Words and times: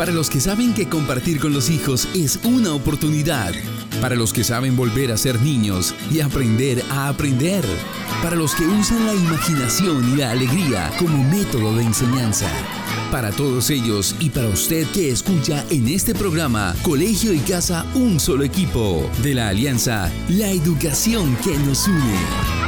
Para 0.00 0.12
los 0.12 0.30
que 0.30 0.40
saben 0.40 0.72
que 0.72 0.88
compartir 0.88 1.38
con 1.38 1.52
los 1.52 1.68
hijos 1.68 2.08
es 2.14 2.40
una 2.44 2.72
oportunidad. 2.72 3.52
Para 4.00 4.14
los 4.14 4.32
que 4.32 4.44
saben 4.44 4.74
volver 4.74 5.12
a 5.12 5.18
ser 5.18 5.38
niños 5.42 5.94
y 6.10 6.20
aprender 6.20 6.82
a 6.90 7.08
aprender. 7.08 7.62
Para 8.22 8.34
los 8.34 8.54
que 8.54 8.64
usan 8.64 9.04
la 9.04 9.12
imaginación 9.12 10.10
y 10.10 10.16
la 10.16 10.30
alegría 10.30 10.90
como 10.98 11.22
método 11.24 11.76
de 11.76 11.82
enseñanza. 11.82 12.48
Para 13.10 13.30
todos 13.30 13.68
ellos 13.68 14.16
y 14.20 14.30
para 14.30 14.48
usted 14.48 14.86
que 14.86 15.10
escucha 15.10 15.66
en 15.68 15.86
este 15.86 16.14
programa 16.14 16.74
Colegio 16.80 17.34
y 17.34 17.40
Casa 17.40 17.84
Un 17.92 18.20
Solo 18.20 18.44
Equipo 18.44 19.06
de 19.22 19.34
la 19.34 19.48
Alianza 19.48 20.10
La 20.30 20.48
Educación 20.48 21.36
que 21.44 21.58
nos 21.58 21.86
une. 21.86 22.59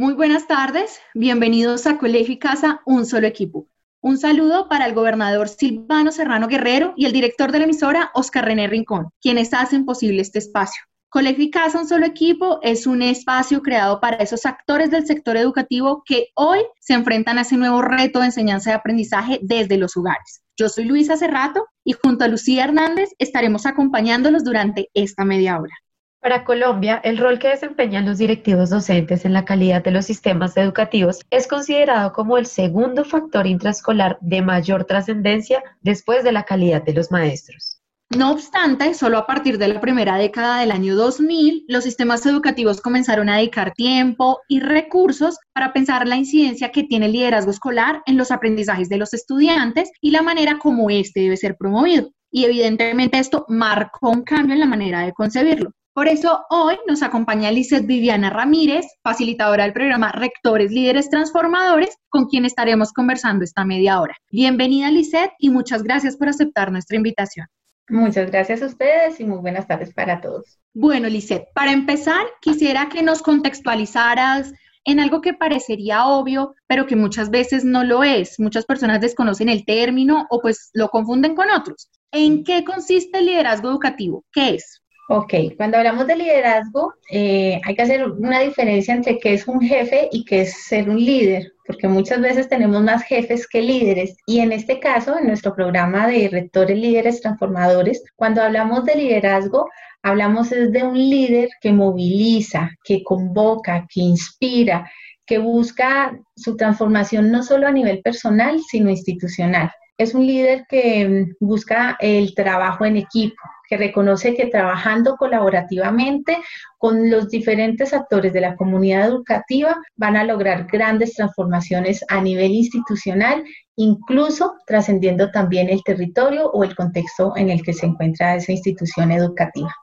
Muy 0.00 0.14
buenas 0.14 0.46
tardes, 0.46 0.98
bienvenidos 1.12 1.86
a 1.86 1.98
Colegio 1.98 2.32
y 2.32 2.38
Casa, 2.38 2.80
un 2.86 3.04
solo 3.04 3.26
equipo. 3.26 3.68
Un 4.00 4.16
saludo 4.16 4.66
para 4.66 4.86
el 4.86 4.94
gobernador 4.94 5.46
Silvano 5.46 6.10
Serrano 6.10 6.48
Guerrero 6.48 6.94
y 6.96 7.04
el 7.04 7.12
director 7.12 7.52
de 7.52 7.58
la 7.58 7.64
emisora, 7.64 8.10
Oscar 8.14 8.46
René 8.46 8.66
Rincón, 8.66 9.10
quienes 9.20 9.52
hacen 9.52 9.84
posible 9.84 10.22
este 10.22 10.38
espacio. 10.38 10.82
Colegio 11.10 11.44
y 11.44 11.50
Casa, 11.50 11.78
un 11.78 11.86
solo 11.86 12.06
equipo, 12.06 12.60
es 12.62 12.86
un 12.86 13.02
espacio 13.02 13.60
creado 13.60 14.00
para 14.00 14.16
esos 14.16 14.46
actores 14.46 14.90
del 14.90 15.06
sector 15.06 15.36
educativo 15.36 16.02
que 16.06 16.28
hoy 16.34 16.60
se 16.80 16.94
enfrentan 16.94 17.36
a 17.36 17.42
ese 17.42 17.58
nuevo 17.58 17.82
reto 17.82 18.20
de 18.20 18.26
enseñanza 18.26 18.70
y 18.70 18.72
aprendizaje 18.72 19.38
desde 19.42 19.76
los 19.76 19.98
hogares. 19.98 20.40
Yo 20.56 20.70
soy 20.70 20.86
Luisa 20.86 21.18
Cerrato 21.18 21.66
y 21.84 21.92
junto 21.92 22.24
a 22.24 22.28
Lucía 22.28 22.64
Hernández 22.64 23.10
estaremos 23.18 23.66
acompañándolos 23.66 24.44
durante 24.44 24.88
esta 24.94 25.26
media 25.26 25.60
hora. 25.60 25.74
Para 26.22 26.44
Colombia, 26.44 27.00
el 27.02 27.16
rol 27.16 27.38
que 27.38 27.48
desempeñan 27.48 28.04
los 28.04 28.18
directivos 28.18 28.68
docentes 28.68 29.24
en 29.24 29.32
la 29.32 29.46
calidad 29.46 29.82
de 29.82 29.90
los 29.90 30.04
sistemas 30.04 30.54
educativos 30.54 31.20
es 31.30 31.48
considerado 31.48 32.12
como 32.12 32.36
el 32.36 32.44
segundo 32.44 33.06
factor 33.06 33.46
intraescolar 33.46 34.18
de 34.20 34.42
mayor 34.42 34.84
trascendencia 34.84 35.64
después 35.80 36.22
de 36.22 36.32
la 36.32 36.42
calidad 36.42 36.82
de 36.82 36.92
los 36.92 37.10
maestros. 37.10 37.80
No 38.10 38.32
obstante, 38.32 38.92
solo 38.92 39.16
a 39.16 39.26
partir 39.26 39.56
de 39.56 39.68
la 39.68 39.80
primera 39.80 40.16
década 40.16 40.60
del 40.60 40.72
año 40.72 40.94
2000, 40.94 41.64
los 41.68 41.84
sistemas 41.84 42.26
educativos 42.26 42.82
comenzaron 42.82 43.30
a 43.30 43.38
dedicar 43.38 43.72
tiempo 43.72 44.40
y 44.46 44.60
recursos 44.60 45.38
para 45.54 45.72
pensar 45.72 46.06
la 46.06 46.16
incidencia 46.16 46.70
que 46.70 46.82
tiene 46.82 47.06
el 47.06 47.12
liderazgo 47.12 47.50
escolar 47.50 48.02
en 48.04 48.18
los 48.18 48.30
aprendizajes 48.30 48.90
de 48.90 48.98
los 48.98 49.14
estudiantes 49.14 49.90
y 50.02 50.10
la 50.10 50.20
manera 50.20 50.58
como 50.58 50.90
éste 50.90 51.20
debe 51.20 51.38
ser 51.38 51.56
promovido. 51.56 52.10
Y 52.30 52.44
evidentemente 52.44 53.18
esto 53.18 53.46
marcó 53.48 54.10
un 54.10 54.22
cambio 54.22 54.52
en 54.52 54.60
la 54.60 54.66
manera 54.66 55.00
de 55.00 55.14
concebirlo. 55.14 55.72
Por 56.00 56.08
eso 56.08 56.46
hoy 56.48 56.78
nos 56.88 57.02
acompaña 57.02 57.50
Lizeth 57.50 57.84
Viviana 57.84 58.30
Ramírez, 58.30 58.86
facilitadora 59.02 59.64
del 59.64 59.74
programa 59.74 60.10
Rectores 60.10 60.72
Líderes 60.72 61.10
Transformadores, 61.10 61.94
con 62.08 62.24
quien 62.24 62.46
estaremos 62.46 62.94
conversando 62.94 63.44
esta 63.44 63.66
media 63.66 64.00
hora. 64.00 64.16
Bienvenida 64.32 64.90
Lizeth 64.90 65.32
y 65.38 65.50
muchas 65.50 65.82
gracias 65.82 66.16
por 66.16 66.30
aceptar 66.30 66.72
nuestra 66.72 66.96
invitación. 66.96 67.48
Muchas 67.90 68.30
gracias 68.30 68.62
a 68.62 68.66
ustedes 68.68 69.20
y 69.20 69.24
muy 69.24 69.40
buenas 69.40 69.66
tardes 69.66 69.92
para 69.92 70.22
todos. 70.22 70.58
Bueno, 70.72 71.06
Lizeth, 71.06 71.48
para 71.54 71.72
empezar, 71.72 72.24
quisiera 72.40 72.88
que 72.88 73.02
nos 73.02 73.20
contextualizaras 73.20 74.54
en 74.86 75.00
algo 75.00 75.20
que 75.20 75.34
parecería 75.34 76.06
obvio, 76.06 76.54
pero 76.66 76.86
que 76.86 76.96
muchas 76.96 77.28
veces 77.28 77.62
no 77.62 77.84
lo 77.84 78.04
es. 78.04 78.40
Muchas 78.40 78.64
personas 78.64 79.02
desconocen 79.02 79.50
el 79.50 79.66
término 79.66 80.26
o 80.30 80.40
pues 80.40 80.70
lo 80.72 80.88
confunden 80.88 81.34
con 81.34 81.50
otros. 81.50 81.90
¿En 82.10 82.42
qué 82.42 82.64
consiste 82.64 83.18
el 83.18 83.26
liderazgo 83.26 83.68
educativo? 83.68 84.24
¿Qué 84.32 84.54
es? 84.54 84.79
Ok, 85.12 85.34
cuando 85.56 85.76
hablamos 85.76 86.06
de 86.06 86.14
liderazgo, 86.14 86.94
eh, 87.10 87.60
hay 87.64 87.74
que 87.74 87.82
hacer 87.82 88.08
una 88.08 88.38
diferencia 88.38 88.94
entre 88.94 89.18
qué 89.18 89.34
es 89.34 89.48
un 89.48 89.60
jefe 89.60 90.08
y 90.12 90.24
qué 90.24 90.42
es 90.42 90.62
ser 90.62 90.88
un 90.88 91.04
líder, 91.04 91.52
porque 91.66 91.88
muchas 91.88 92.20
veces 92.20 92.48
tenemos 92.48 92.80
más 92.80 93.02
jefes 93.02 93.48
que 93.48 93.60
líderes. 93.60 94.16
Y 94.24 94.38
en 94.38 94.52
este 94.52 94.78
caso, 94.78 95.18
en 95.18 95.26
nuestro 95.26 95.52
programa 95.56 96.06
de 96.06 96.28
rectores 96.28 96.78
líderes 96.78 97.20
transformadores, 97.20 98.04
cuando 98.14 98.40
hablamos 98.40 98.84
de 98.84 98.94
liderazgo, 98.94 99.68
hablamos 100.00 100.50
de 100.50 100.82
un 100.84 100.96
líder 100.96 101.48
que 101.60 101.72
moviliza, 101.72 102.70
que 102.84 103.02
convoca, 103.02 103.88
que 103.92 104.02
inspira, 104.02 104.88
que 105.26 105.38
busca 105.38 106.16
su 106.36 106.56
transformación 106.56 107.32
no 107.32 107.42
solo 107.42 107.66
a 107.66 107.72
nivel 107.72 108.00
personal, 108.00 108.60
sino 108.60 108.90
institucional. 108.90 109.72
Es 110.00 110.14
un 110.14 110.26
líder 110.26 110.64
que 110.66 111.26
busca 111.40 111.98
el 112.00 112.34
trabajo 112.34 112.86
en 112.86 112.96
equipo, 112.96 113.36
que 113.68 113.76
reconoce 113.76 114.34
que 114.34 114.46
trabajando 114.46 115.16
colaborativamente 115.16 116.38
con 116.78 117.10
los 117.10 117.28
diferentes 117.28 117.92
actores 117.92 118.32
de 118.32 118.40
la 118.40 118.56
comunidad 118.56 119.08
educativa 119.08 119.76
van 119.96 120.16
a 120.16 120.24
lograr 120.24 120.66
grandes 120.68 121.12
transformaciones 121.16 122.02
a 122.08 122.22
nivel 122.22 122.52
institucional, 122.52 123.44
incluso 123.76 124.54
trascendiendo 124.66 125.30
también 125.32 125.68
el 125.68 125.84
territorio 125.84 126.50
o 126.50 126.64
el 126.64 126.74
contexto 126.74 127.36
en 127.36 127.50
el 127.50 127.62
que 127.62 127.74
se 127.74 127.84
encuentra 127.84 128.36
esa 128.36 128.52
institución 128.52 129.10
educativa. 129.10 129.76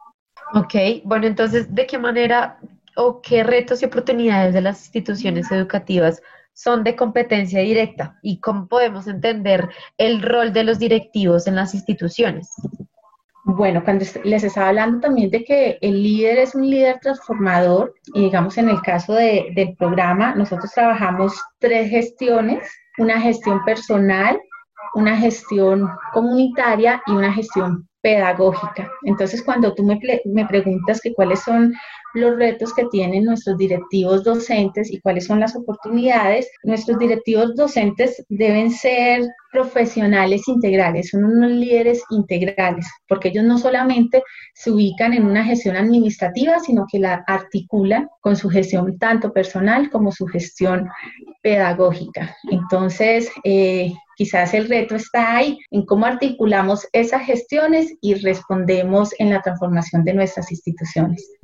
Ok, 0.55 1.03
bueno, 1.03 1.28
entonces, 1.28 1.72
¿de 1.75 1.85
qué 1.85 1.99
manera 1.99 2.57
o 2.95 3.22
qué 3.22 3.44
retos 3.44 3.84
y 3.84 3.85
oportunidades 3.85 4.55
de 4.55 4.61
las 4.61 4.81
instituciones 4.81 5.51
educativas 5.51 6.23
son 6.57 6.84
de 6.84 6.95
competencia 6.95 7.62
directa 7.62 8.18
y 8.23 8.40
cómo 8.40 8.68
podemos 8.68 9.06
entender 9.06 9.69
el 10.00 10.23
rol 10.23 10.53
de 10.53 10.63
los 10.63 10.79
directivos 10.79 11.45
en 11.45 11.56
las 11.56 11.75
instituciones? 11.75 12.50
Bueno, 13.45 13.84
cuando 13.84 14.03
les 14.23 14.44
estaba 14.44 14.69
hablando 14.69 15.00
también 15.00 15.29
de 15.29 15.44
que 15.44 15.78
el 15.81 16.01
líder 16.01 16.40
es 16.40 16.56
un 16.56 16.67
líder 16.67 17.00
transformador, 17.00 17.94
y 18.13 18.22
digamos 18.22 18.57
en 18.57 18.69
el 18.69 18.81
caso 18.81 19.13
del 19.13 19.75
programa, 19.78 20.34
nosotros 20.34 20.72
trabajamos 20.73 21.40
tres 21.59 21.91
gestiones, 21.91 22.67
una 22.97 23.22
gestión 23.22 23.63
personal, 23.63 24.41
una 24.96 25.16
gestión 25.16 25.88
comunitaria 26.12 27.03
y 27.06 27.12
una 27.12 27.31
gestión 27.31 27.88
pedagógica. 28.01 28.91
Entonces, 29.03 29.44
cuando 29.44 29.75
tú 29.75 29.84
me, 29.84 30.00
me 30.25 30.46
preguntas 30.47 31.00
que 31.01 31.13
cuáles 31.13 31.41
son 31.41 31.73
los 32.13 32.35
retos 32.35 32.73
que 32.73 32.85
tienen 32.91 33.25
nuestros 33.25 33.57
directivos 33.57 34.23
docentes 34.23 34.91
y 34.91 35.00
cuáles 35.01 35.25
son 35.25 35.40
las 35.40 35.56
oportunidades. 35.56 36.50
Nuestros 36.63 37.00
directivos 37.00 37.56
docentes 37.56 38.23
deben 38.29 38.72
ser 38.72 39.28
profesionales 39.51 40.47
integrales, 40.47 41.09
son 41.09 41.25
unos 41.25 41.51
líderes 41.51 42.03
integrales, 42.09 42.88
porque 43.07 43.29
ellos 43.29 43.46
no 43.46 43.57
solamente 43.57 44.22
se 44.53 44.72
ubican 44.72 45.13
en 45.13 45.25
una 45.25 45.44
gestión 45.44 45.75
administrativa, 45.75 46.59
sino 46.59 46.85
que 46.91 47.00
la 47.00 47.23
articulan 47.28 48.07
con 48.22 48.35
su 48.35 48.50
gestión 48.50 48.97
tanto 49.00 49.34
personal 49.34 49.90
como 49.90 50.12
su 50.12 50.28
gestión 50.28 50.90
pedagógica. 51.41 52.35
Entonces, 52.51 53.31
eh, 53.44 53.94
quizás 54.16 54.53
el 54.53 54.67
reto 54.67 54.96
está 54.96 55.38
ahí 55.38 55.57
en 55.72 55.85
cómo 55.85 56.06
articulamos 56.06 56.88
esas 56.91 57.23
gestiones 57.23 57.94
y 58.01 58.16
respondemos 58.16 59.13
en 59.19 59.29
la 59.29 59.41
transformación 59.41 60.03
de 60.03 60.13
nuestras 60.13 60.51
instituciones. 60.51 61.36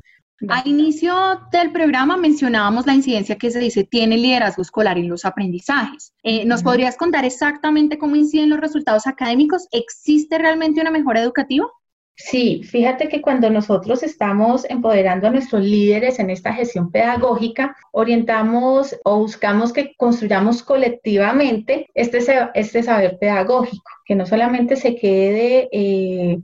Al 0.48 0.66
inicio 0.66 1.14
del 1.52 1.70
programa 1.70 2.16
mencionábamos 2.16 2.86
la 2.86 2.94
incidencia 2.94 3.36
que 3.36 3.50
se 3.50 3.60
dice 3.60 3.84
tiene 3.84 4.16
el 4.16 4.22
liderazgo 4.22 4.62
escolar 4.62 4.98
en 4.98 5.08
los 5.08 5.24
aprendizajes. 5.24 6.12
Eh, 6.22 6.44
¿Nos 6.44 6.62
podrías 6.62 6.96
contar 6.96 7.24
exactamente 7.24 7.98
cómo 7.98 8.16
inciden 8.16 8.50
los 8.50 8.60
resultados 8.60 9.06
académicos? 9.06 9.68
¿Existe 9.70 10.38
realmente 10.38 10.80
una 10.80 10.90
mejora 10.90 11.22
educativa? 11.22 11.68
Sí, 12.16 12.62
fíjate 12.62 13.08
que 13.08 13.20
cuando 13.20 13.50
nosotros 13.50 14.02
estamos 14.04 14.64
empoderando 14.68 15.26
a 15.26 15.30
nuestros 15.30 15.62
líderes 15.62 16.20
en 16.20 16.30
esta 16.30 16.52
gestión 16.52 16.90
pedagógica, 16.92 17.76
orientamos 17.90 18.96
o 19.04 19.18
buscamos 19.18 19.72
que 19.72 19.94
construyamos 19.96 20.62
colectivamente 20.62 21.88
este, 21.94 22.20
este 22.54 22.82
saber 22.84 23.18
pedagógico, 23.18 23.90
que 24.04 24.14
no 24.14 24.26
solamente 24.26 24.76
se 24.76 24.96
quede... 24.96 25.68
Eh, 25.72 26.38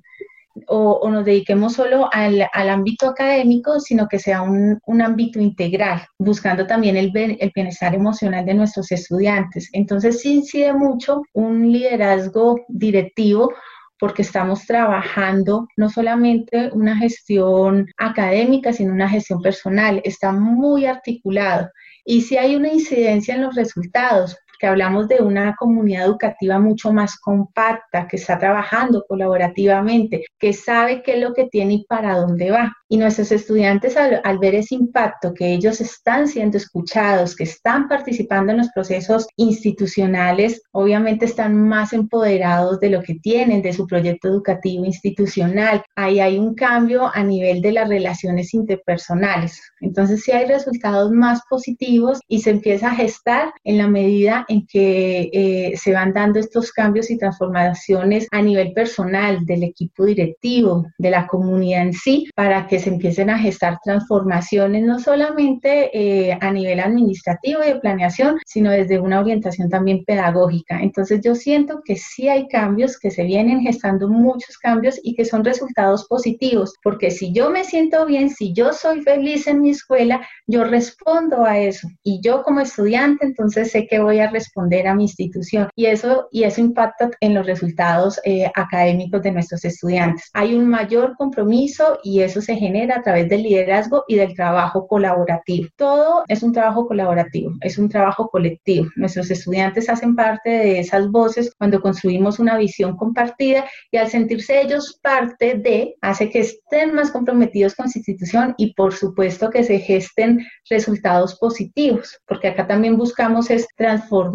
o, 0.69 1.09
nos 1.11 1.25
dediquemos 1.25 1.75
solo 1.75 2.09
al, 2.13 2.49
ámbito 2.53 3.09
académico, 3.09 3.81
sino 3.81 4.09
que 4.09 4.19
sea 4.19 4.43
un, 4.43 4.81
ámbito 5.03 5.41
integral, 5.41 6.07
buscando 6.19 6.67
también 6.67 6.97
el, 6.97 7.13
el, 7.15 7.53
bienestar 7.55 7.95
emocional 7.95 8.45
de 8.45 8.55
nuestros 8.55 8.93
estudiantes. 8.93 9.69
Entonces 9.73 10.21
sí 10.21 10.35
incide 10.35 10.73
mucho 10.73 11.23
un 11.33 11.71
liderazgo 11.71 12.61
directivo 12.69 13.53
porque 13.99 14.23
estamos 14.23 14.67
trabajando 14.67 15.69
no 15.77 15.91
solamente 15.91 16.71
una 16.73 16.97
gestión 16.97 17.87
académica, 17.99 18.73
sino 18.73 18.93
una 18.95 19.09
gestión 19.09 19.43
personal. 19.43 20.01
Está 20.05 20.33
muy 20.33 20.87
articulado. 20.87 21.69
Y 22.05 22.23
si 22.23 22.39
hay 22.39 22.57
una 22.57 22.73
incidencia 22.73 23.35
en 23.35 23.43
los 23.43 23.55
resultados, 23.55 24.37
que 24.61 24.67
hablamos 24.67 25.09
de 25.09 25.23
una 25.23 25.57
comunidad 25.57 26.05
educativa 26.05 26.59
mucho 26.59 26.93
más 26.93 27.19
compacta, 27.19 28.07
que 28.07 28.17
está 28.17 28.39
trabajando 28.39 29.05
colaborativamente, 29.09 30.25
que 30.39 30.53
sabe 30.53 31.03
qué 31.03 31.15
es 31.15 31.21
lo 31.21 31.33
que 31.33 31.47
tiene 31.47 31.75
y 31.75 31.85
para 31.87 32.19
dónde 32.19 32.51
va. 32.51 32.73
Y 32.89 32.99
nuestros 32.99 33.33
estudiantes 33.33 33.97
al, 33.97 34.39
ver 34.39 34.55
ese 34.55 34.75
impacto, 34.75 35.33
que 35.33 35.53
ellos 35.53 35.81
están 35.81 36.29
siendo 36.29 36.59
escuchados, 36.59 37.37
que 37.37 37.45
están 37.45 37.89
participando 37.89 38.53
en 38.53 38.59
los 38.59 38.69
procesos 38.75 39.27
institucionales, 39.37 40.61
obviamente 40.73 41.25
están 41.25 41.57
más 41.57 41.93
empoderados 41.93 42.81
de 42.81 42.91
lo 42.91 43.03
que 43.03 43.15
tienen, 43.15 43.63
de 43.63 43.73
su 43.73 43.87
proyecto 43.87 44.29
educativo 44.29 44.85
institucional. 44.85 45.83
Ahí 45.97 46.21
hay 46.21 46.37
un 46.37 46.55
cambio 46.55 47.11
a 47.15 47.23
nivel 47.23 47.63
de 47.63 47.73
las 47.73 47.89
relaciones 47.89 48.53
interpersonales. 48.53 49.63
Entonces 49.81 50.23
sí 50.23 50.33
hay 50.33 50.47
resultados 50.47 51.13
más 51.13 51.41
positivos 51.49 52.21
y 52.29 52.41
se 52.41 52.51
empieza 52.51 52.89
a 52.89 52.95
gestar 52.97 53.53
en 53.65 53.79
la 53.79 53.89
medida 53.89 54.45
en 54.51 54.67
que 54.67 55.31
eh, 55.33 55.77
se 55.77 55.93
van 55.93 56.13
dando 56.13 56.41
estos 56.41 56.73
cambios 56.73 57.11
y 57.11 57.17
transformaciones 57.17 58.27
a 58.33 58.43
nivel 58.43 58.73
personal, 58.73 59.47
del 59.47 59.63
equipo 59.63 60.05
directivo, 60.05 60.87
de 60.99 61.11
la 61.11 61.27
comunidad 61.29 61.83
en 61.83 61.93
sí, 61.93 62.29
para 62.35 62.67
que 62.67 62.81
se 62.81 62.91
empiecen 62.91 63.31
a 63.31 63.39
gestar 63.39 63.79
transformaciones 63.85 64.83
no 64.85 64.99
solamente 64.99 65.91
eh, 65.95 66.37
a 66.41 66.51
nivel 66.51 66.81
administrativo 66.81 67.63
y 67.63 67.69
de 67.69 67.81
planeación, 67.81 68.39
sino 68.45 68.71
desde 68.71 68.99
una 68.99 69.21
orientación 69.21 69.69
también 69.69 70.05
pedagógica. 70.05 70.81
Entonces 70.81 71.21
yo 71.23 71.35
siento 71.37 71.83
que 71.85 71.97
sí 71.97 72.29
hay 72.29 72.49
cambios, 72.49 72.99
que 72.99 73.11
se 73.13 73.23
vienen 73.23 73.61
gestando 73.61 74.09
muchos 74.09 74.59
cambios 74.59 74.99
y 75.03 75.15
que 75.15 75.25
son 75.25 75.45
resultados 75.45 76.07
positivos, 76.09 76.75
porque 76.83 77.13
si 77.13 77.33
yo 77.33 77.51
me 77.51 77.65
siento 77.65 78.05
bien, 78.05 78.31
si 78.31 78.53
yo 78.53 78.73
soy 78.73 79.03
feliz 79.03 79.47
en 79.47 79.63
mi 79.63 79.71
escuela, 79.71 80.21
yo 80.47 80.65
respondo 80.65 81.45
a 81.45 81.59
eso. 81.59 81.89
Y 82.03 82.21
yo 82.23 82.43
como 82.43 82.61
estudiante, 82.61 83.25
entonces 83.25 83.71
sé 83.71 83.87
que 83.87 84.01
voy 84.01 84.19
a 84.19 84.31
responder 84.31 84.40
a 84.87 84.95
mi 84.95 85.05
institución. 85.05 85.69
Y 85.75 85.87
eso, 85.87 86.29
y 86.31 86.45
eso 86.45 86.61
impacta 86.61 87.11
en 87.21 87.35
los 87.35 87.47
resultados 87.47 88.21
eh, 88.25 88.51
académicos 88.55 89.23
de 89.23 89.33
nuestros 89.33 89.65
estudiantes. 89.65 90.31
Hay 90.33 90.55
un 90.55 90.69
mayor 90.69 91.15
compromiso 91.17 91.99
y 92.03 92.21
eso 92.21 92.41
se 92.41 92.57
genera 92.57 92.97
a 92.97 93.03
través 93.03 93.29
del 93.29 93.43
liderazgo 93.43 94.05
y 94.09 94.17
del 94.17 94.35
trabajo 94.35 94.87
colaborativo. 94.87 95.69
Todo 95.77 96.25
es 96.29 96.43
un 96.43 96.53
trabajo 96.53 96.87
colaborativo, 96.87 97.53
es 97.61 97.79
un 97.79 97.89
trabajo 97.89 98.29
colectivo. 98.29 98.87
Nuestros 98.97 99.31
estudiantes 99.31 99.89
hacen 99.89 100.15
parte 100.15 100.51
de 100.51 100.81
esas 100.81 101.11
voces 101.11 101.55
cuando 101.59 101.81
construimos 101.81 102.39
una 102.39 102.57
visión 102.57 102.97
compartida 102.97 103.65
y 103.91 103.97
al 103.97 104.09
sentirse 104.09 104.61
ellos 104.61 104.99
parte 105.03 105.55
de, 105.55 105.97
hace 106.01 106.31
que 106.31 106.41
estén 106.41 106.95
más 106.95 107.11
comprometidos 107.11 107.75
con 107.75 107.89
su 107.89 107.99
institución 107.99 108.55
y 108.57 108.75
por 108.75 108.95
supuesto 108.95 109.51
que 109.51 109.65
se 109.65 109.79
gesten 109.79 110.47
resultados 110.69 111.37
positivos, 111.39 112.19
porque 112.27 112.49
acá 112.49 112.67
también 112.67 112.97
buscamos 112.97 113.51
es 113.51 113.67
transformar 113.77 114.30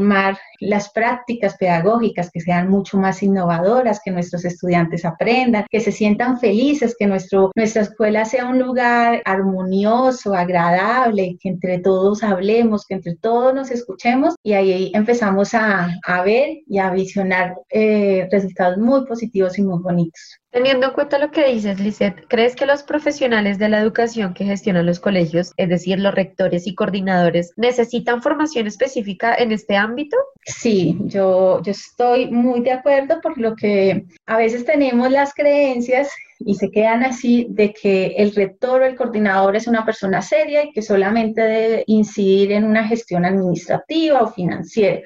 las 0.59 0.89
prácticas 0.89 1.57
pedagógicas 1.57 2.31
que 2.31 2.41
sean 2.41 2.69
mucho 2.69 2.97
más 2.97 3.21
innovadoras, 3.23 4.01
que 4.03 4.11
nuestros 4.11 4.45
estudiantes 4.45 5.05
aprendan, 5.05 5.65
que 5.69 5.79
se 5.79 5.91
sientan 5.91 6.39
felices, 6.39 6.95
que 6.97 7.07
nuestro, 7.07 7.51
nuestra 7.55 7.83
escuela 7.83 8.25
sea 8.25 8.47
un 8.47 8.59
lugar 8.59 9.21
armonioso, 9.25 10.33
agradable, 10.33 11.37
que 11.39 11.49
entre 11.49 11.79
todos 11.79 12.23
hablemos, 12.23 12.85
que 12.85 12.95
entre 12.95 13.15
todos 13.15 13.53
nos 13.53 13.71
escuchemos 13.71 14.35
y 14.43 14.53
ahí 14.53 14.91
empezamos 14.93 15.53
a, 15.53 15.89
a 16.05 16.21
ver 16.23 16.57
y 16.67 16.79
a 16.79 16.91
visionar 16.91 17.55
eh, 17.69 18.27
resultados 18.31 18.77
muy 18.77 19.05
positivos 19.05 19.57
y 19.57 19.63
muy 19.63 19.81
bonitos. 19.81 20.39
Teniendo 20.55 20.87
en 20.87 20.93
cuenta 20.93 21.19
lo 21.19 21.31
que 21.31 21.49
dices, 21.49 21.81
Lisette, 21.81 22.27
¿crees 22.29 22.55
que 22.55 22.65
los 22.65 22.81
profesionales 22.81 23.59
de 23.59 23.67
la 23.67 23.81
educación 23.81 24.33
que 24.33 24.45
gestionan 24.45 24.85
los 24.85 25.01
colegios, 25.01 25.51
es 25.57 25.67
decir, 25.67 25.99
los 25.99 26.15
rectores 26.15 26.65
y 26.65 26.73
coordinadores, 26.73 27.51
necesitan 27.57 28.21
formación 28.21 28.65
específica 28.65 29.35
en 29.35 29.51
este 29.51 29.75
ámbito? 29.75 30.15
Sí, 30.45 30.97
yo, 31.07 31.61
yo 31.61 31.71
estoy 31.71 32.31
muy 32.31 32.61
de 32.61 32.71
acuerdo 32.71 33.19
por 33.19 33.37
lo 33.37 33.53
que 33.53 34.05
a 34.25 34.37
veces 34.37 34.63
tenemos 34.63 35.11
las 35.11 35.33
creencias 35.33 36.09
y 36.39 36.55
se 36.55 36.71
quedan 36.71 37.03
así 37.03 37.47
de 37.49 37.73
que 37.73 38.15
el 38.15 38.33
rector 38.33 38.81
o 38.81 38.85
el 38.85 38.95
coordinador 38.95 39.57
es 39.57 39.67
una 39.67 39.83
persona 39.83 40.21
seria 40.21 40.63
y 40.63 40.71
que 40.71 40.81
solamente 40.81 41.41
debe 41.41 41.83
incidir 41.87 42.53
en 42.53 42.63
una 42.63 42.87
gestión 42.87 43.25
administrativa 43.25 44.21
o 44.21 44.31
financiera. 44.31 45.01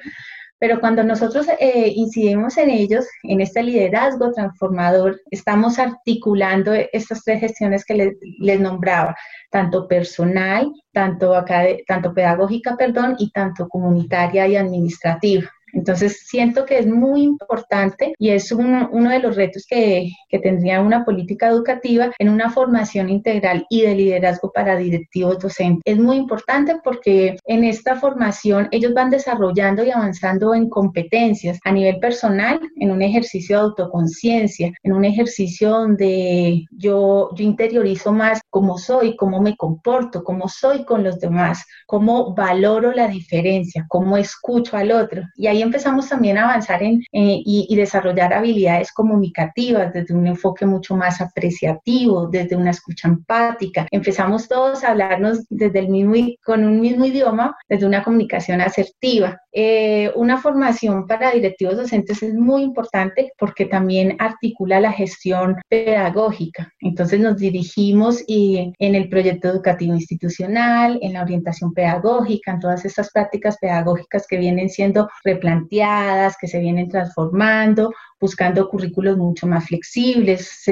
Pero 0.60 0.78
cuando 0.78 1.02
nosotros 1.02 1.46
eh, 1.58 1.90
incidimos 1.96 2.58
en 2.58 2.68
ellos, 2.68 3.06
en 3.22 3.40
este 3.40 3.62
liderazgo 3.62 4.30
transformador, 4.30 5.18
estamos 5.30 5.78
articulando 5.78 6.74
estas 6.74 7.24
tres 7.24 7.40
gestiones 7.40 7.82
que 7.82 8.14
les, 8.38 8.60
nombraba, 8.60 9.16
tanto 9.50 9.88
personal, 9.88 10.70
tanto, 10.92 11.32
tanto 11.86 12.12
pedagógica, 12.12 12.76
perdón, 12.76 13.16
y 13.18 13.30
tanto 13.30 13.68
comunitaria 13.68 14.46
y 14.48 14.56
administrativa. 14.56 15.50
Entonces, 15.72 16.24
siento 16.26 16.64
que 16.64 16.78
es 16.78 16.86
muy 16.86 17.22
importante 17.22 18.14
y 18.18 18.30
es 18.30 18.52
uno 18.52 19.10
de 19.10 19.18
los 19.18 19.36
retos 19.36 19.66
que, 19.68 20.10
que 20.28 20.38
tendría 20.38 20.80
una 20.80 21.04
política 21.04 21.48
educativa 21.48 22.12
en 22.18 22.28
una 22.28 22.50
formación 22.50 23.08
integral 23.08 23.66
y 23.68 23.82
de 23.82 23.94
liderazgo 23.94 24.52
para 24.52 24.76
directivos 24.76 25.38
docentes. 25.38 25.82
Es 25.84 25.98
muy 25.98 26.16
importante 26.16 26.76
porque 26.82 27.36
en 27.46 27.64
esta 27.64 27.96
formación 27.96 28.68
ellos 28.70 28.94
van 28.94 29.10
desarrollando 29.10 29.84
y 29.84 29.90
avanzando 29.90 30.54
en 30.54 30.68
competencias 30.68 31.58
a 31.64 31.72
nivel 31.72 31.98
personal, 31.98 32.60
en 32.76 32.90
un 32.90 33.02
ejercicio 33.02 33.56
de 33.56 33.62
autoconciencia, 33.62 34.72
en 34.82 34.92
un 34.92 35.04
ejercicio 35.04 35.70
donde 35.70 36.64
yo, 36.70 37.30
yo 37.34 37.44
interiorizo 37.44 38.12
más 38.12 38.40
cómo 38.50 38.78
soy, 38.78 39.16
cómo 39.16 39.40
me 39.40 39.56
comporto, 39.56 40.22
cómo 40.24 40.48
soy 40.48 40.84
con 40.84 41.04
los 41.04 41.20
demás, 41.20 41.64
cómo 41.86 42.34
valoro 42.34 42.92
la 42.92 43.08
diferencia, 43.08 43.86
cómo 43.88 44.16
escucho 44.16 44.76
al 44.76 44.92
otro. 44.92 45.22
Y 45.36 45.46
ahí 45.46 45.59
empezamos 45.62 46.08
también 46.08 46.38
a 46.38 46.44
avanzar 46.44 46.82
en, 46.82 47.00
eh, 47.12 47.42
y, 47.44 47.74
desarrollar 47.76 48.34
habilidades 48.34 48.92
comunicativas 48.92 49.92
desde 49.92 50.14
un 50.14 50.26
enfoque 50.26 50.66
mucho 50.66 50.96
más 50.96 51.20
apreciativo, 51.20 52.26
desde 52.26 52.56
una 52.56 52.70
escucha 52.70 53.08
empática. 53.08 53.86
Empezamos 53.90 54.48
todos 54.48 54.84
a 54.84 54.90
hablarnos 54.90 55.46
desde 55.48 55.78
el 55.78 55.88
mismo, 55.88 56.14
con 56.44 56.64
un 56.64 56.80
mismo 56.80 57.06
idioma, 57.06 57.56
desde 57.68 57.86
una 57.86 58.02
comunicación 58.02 58.60
asertiva. 58.60 59.40
Eh, 59.52 60.12
una 60.14 60.40
formación 60.40 61.06
para 61.06 61.32
directivos 61.32 61.76
docentes 61.76 62.22
es 62.22 62.34
muy 62.34 62.62
importante 62.62 63.32
porque 63.36 63.64
también 63.64 64.16
articula 64.18 64.80
la 64.80 64.92
gestión 64.92 65.56
pedagógica. 65.68 66.72
Entonces 66.80 67.20
nos 67.20 67.36
dirigimos 67.36 68.22
y, 68.26 68.72
en 68.78 68.94
el 68.94 69.08
proyecto 69.08 69.48
educativo 69.48 69.94
institucional, 69.94 70.98
en 71.02 71.14
la 71.14 71.22
orientación 71.22 71.74
pedagógica, 71.74 72.52
en 72.52 72.60
todas 72.60 72.84
estas 72.84 73.10
prácticas 73.10 73.58
pedagógicas 73.58 74.26
que 74.28 74.38
vienen 74.38 74.68
siendo 74.68 75.08
replanteadas 75.24 76.36
que 76.40 76.46
se 76.46 76.60
vienen 76.60 76.88
transformando, 76.88 77.92
buscando 78.20 78.68
currículos 78.68 79.16
mucho 79.16 79.46
más 79.46 79.66
flexibles, 79.66 80.62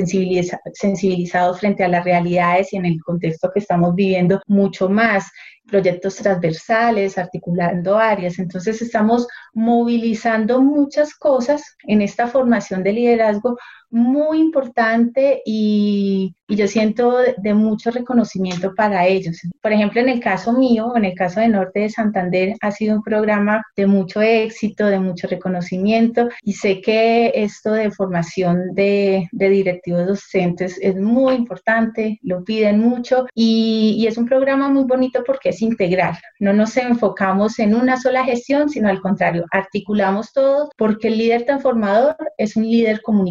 sensibilizados 0.75 1.61
frente 1.61 1.83
a 1.83 1.89
las 1.89 2.05
realidades 2.05 2.73
y 2.73 2.77
en 2.77 2.87
el 2.87 3.03
contexto 3.03 3.51
que 3.53 3.61
estamos 3.61 3.95
viviendo 3.95 4.41
mucho 4.47 4.89
más 4.89 5.31
proyectos 5.67 6.17
transversales, 6.17 7.19
articulando 7.19 7.97
áreas. 7.97 8.39
Entonces 8.39 8.83
estamos 8.83 9.29
movilizando 9.53 10.61
muchas 10.61 11.15
cosas 11.15 11.77
en 11.87 12.03
esta 12.03 12.27
formación 12.27 12.83
de 12.83 12.93
liderazgo 12.93 13.57
muy 13.91 14.39
importante 14.39 15.43
y, 15.47 16.35
yo 16.51 16.67
siento 16.67 17.19
de, 17.37 17.55
mucho 17.55 17.91
reconocimiento 17.91 18.75
para 18.75 19.07
ellos. 19.07 19.39
Por 19.61 19.73
ejemplo, 19.73 20.01
en 20.01 20.09
el 20.09 20.21
caso 20.21 20.53
mío, 20.55 20.93
en 20.97 21.05
el 21.05 21.15
caso 21.15 21.41
de 21.41 21.49
Norte 21.49 21.81
de 21.81 21.91
Santander, 21.91 22.55
ha 22.63 22.71
sido 22.71 22.97
un 22.97 23.03
programa 23.03 23.63
de 23.77 23.87
mucho 23.87 24.23
éxito, 24.23 24.87
de 24.87 24.99
mucho 24.99 25.27
reconocimiento 25.27 26.29
y 26.43 26.55
sé 26.55 26.81
que 26.81 27.33
esto 27.45 27.73
de 27.73 27.91
formación 27.91 28.75
de, 28.75 29.29
directivos 29.33 30.07
docentes 30.07 30.79
es 30.81 30.97
muy 30.97 31.35
importante, 31.35 32.19
lo 32.23 32.45
piden 32.45 32.79
mucho 32.81 33.27
y, 33.35 33.97
y 33.99 34.07
es 34.07 34.19
un 34.19 34.27
programa 34.27 34.69
muy 34.69 34.85
bonito 34.85 35.23
porque 35.25 35.51
es 35.51 35.63
integral. 35.63 36.17
No 36.39 36.53
nos 36.53 36.77
enfocamos 36.77 37.59
en 37.59 37.75
una 37.75 37.99
sola 37.99 38.25
gestión, 38.25 38.69
sino 38.69 38.89
al 38.89 39.01
contrario, 39.01 39.45
articulamos 39.51 40.33
todo 40.33 40.71
porque 40.77 41.09
el 41.09 41.19
líder 41.19 41.45
transformador 41.45 42.17
es 42.37 42.57
un 42.57 42.65
líder 42.65 43.01
comunitario 43.03 43.29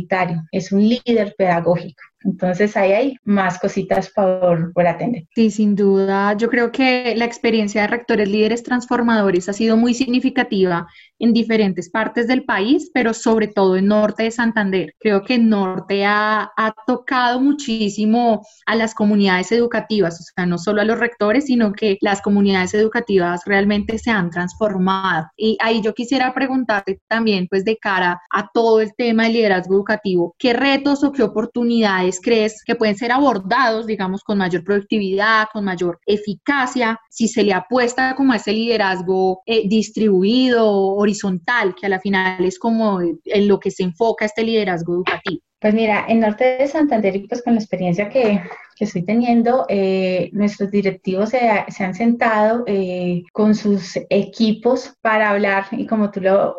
es 0.51 0.71
un 0.71 0.87
líder 0.87 1.35
pedagógico. 1.37 2.01
Entonces 2.23 2.75
ahí 2.75 2.91
hay 2.91 3.15
más 3.23 3.59
cositas 3.59 4.09
por, 4.09 4.73
por 4.73 4.87
atender. 4.87 5.27
Sí, 5.35 5.51
sin 5.51 5.75
duda. 5.75 6.33
Yo 6.33 6.49
creo 6.49 6.71
que 6.71 7.13
la 7.15 7.25
experiencia 7.25 7.81
de 7.81 7.87
rectores 7.87 8.27
líderes 8.27 8.63
transformadores 8.63 9.47
ha 9.49 9.53
sido 9.53 9.77
muy 9.77 9.93
significativa 9.93 10.87
en 11.19 11.33
diferentes 11.33 11.89
partes 11.89 12.27
del 12.27 12.43
país, 12.43 12.91
pero 12.93 13.13
sobre 13.13 13.47
todo 13.47 13.75
en 13.75 13.87
Norte 13.87 14.23
de 14.23 14.31
Santander. 14.31 14.93
Creo 14.99 15.23
que 15.23 15.37
Norte 15.37 16.05
ha, 16.05 16.51
ha 16.55 16.73
tocado 16.85 17.39
muchísimo 17.39 18.45
a 18.65 18.75
las 18.75 18.93
comunidades 18.93 19.51
educativas, 19.51 20.19
o 20.19 20.23
sea, 20.23 20.45
no 20.45 20.57
solo 20.57 20.81
a 20.81 20.85
los 20.85 20.99
rectores, 20.99 21.45
sino 21.45 21.73
que 21.73 21.97
las 22.01 22.21
comunidades 22.21 22.73
educativas 22.73 23.41
realmente 23.45 23.97
se 23.97 24.11
han 24.11 24.29
transformado. 24.29 25.27
Y 25.35 25.57
ahí 25.59 25.81
yo 25.81 25.93
quisiera 25.93 26.33
preguntarte 26.33 26.99
también, 27.07 27.47
pues 27.47 27.65
de 27.65 27.77
cara 27.77 28.21
a 28.31 28.49
todo 28.53 28.81
el 28.81 28.93
tema 28.95 29.23
del 29.23 29.33
liderazgo 29.33 29.75
educativo, 29.75 30.35
¿qué 30.37 30.53
retos 30.53 31.03
o 31.03 31.11
qué 31.11 31.23
oportunidades 31.23 32.06
crees 32.21 32.63
que 32.65 32.75
pueden 32.75 32.95
ser 32.95 33.11
abordados, 33.11 33.85
digamos, 33.85 34.23
con 34.23 34.37
mayor 34.37 34.63
productividad, 34.63 35.47
con 35.51 35.65
mayor 35.65 35.99
eficacia, 36.05 36.99
si 37.09 37.27
se 37.27 37.43
le 37.43 37.53
apuesta 37.53 38.15
como 38.15 38.33
a 38.33 38.37
ese 38.37 38.53
liderazgo 38.53 39.41
eh, 39.45 39.67
distribuido, 39.67 40.71
horizontal, 40.71 41.75
que 41.75 41.85
a 41.85 41.89
la 41.89 41.99
final 41.99 42.43
es 42.45 42.59
como 42.59 43.01
en 43.01 43.47
lo 43.47 43.59
que 43.59 43.71
se 43.71 43.83
enfoca 43.83 44.25
este 44.25 44.43
liderazgo 44.43 44.95
educativo? 44.95 45.41
Pues 45.59 45.73
mira, 45.73 46.05
en 46.07 46.19
Norte 46.19 46.57
de 46.59 46.67
Santander 46.67 47.25
pues 47.27 47.41
con 47.41 47.55
la 47.55 47.59
experiencia 47.59 48.09
que, 48.09 48.43
estoy 48.79 49.03
teniendo, 49.03 49.65
eh, 49.69 50.29
nuestros 50.31 50.69
directivos 50.69 51.29
se, 51.29 51.39
han 51.39 51.95
sentado 51.95 52.63
eh, 52.67 53.23
con 53.33 53.55
sus 53.55 53.97
equipos 54.11 54.93
para 55.01 55.31
hablar 55.31 55.65
y 55.71 55.87
como 55.87 56.11
tú 56.11 56.21
lo, 56.21 56.55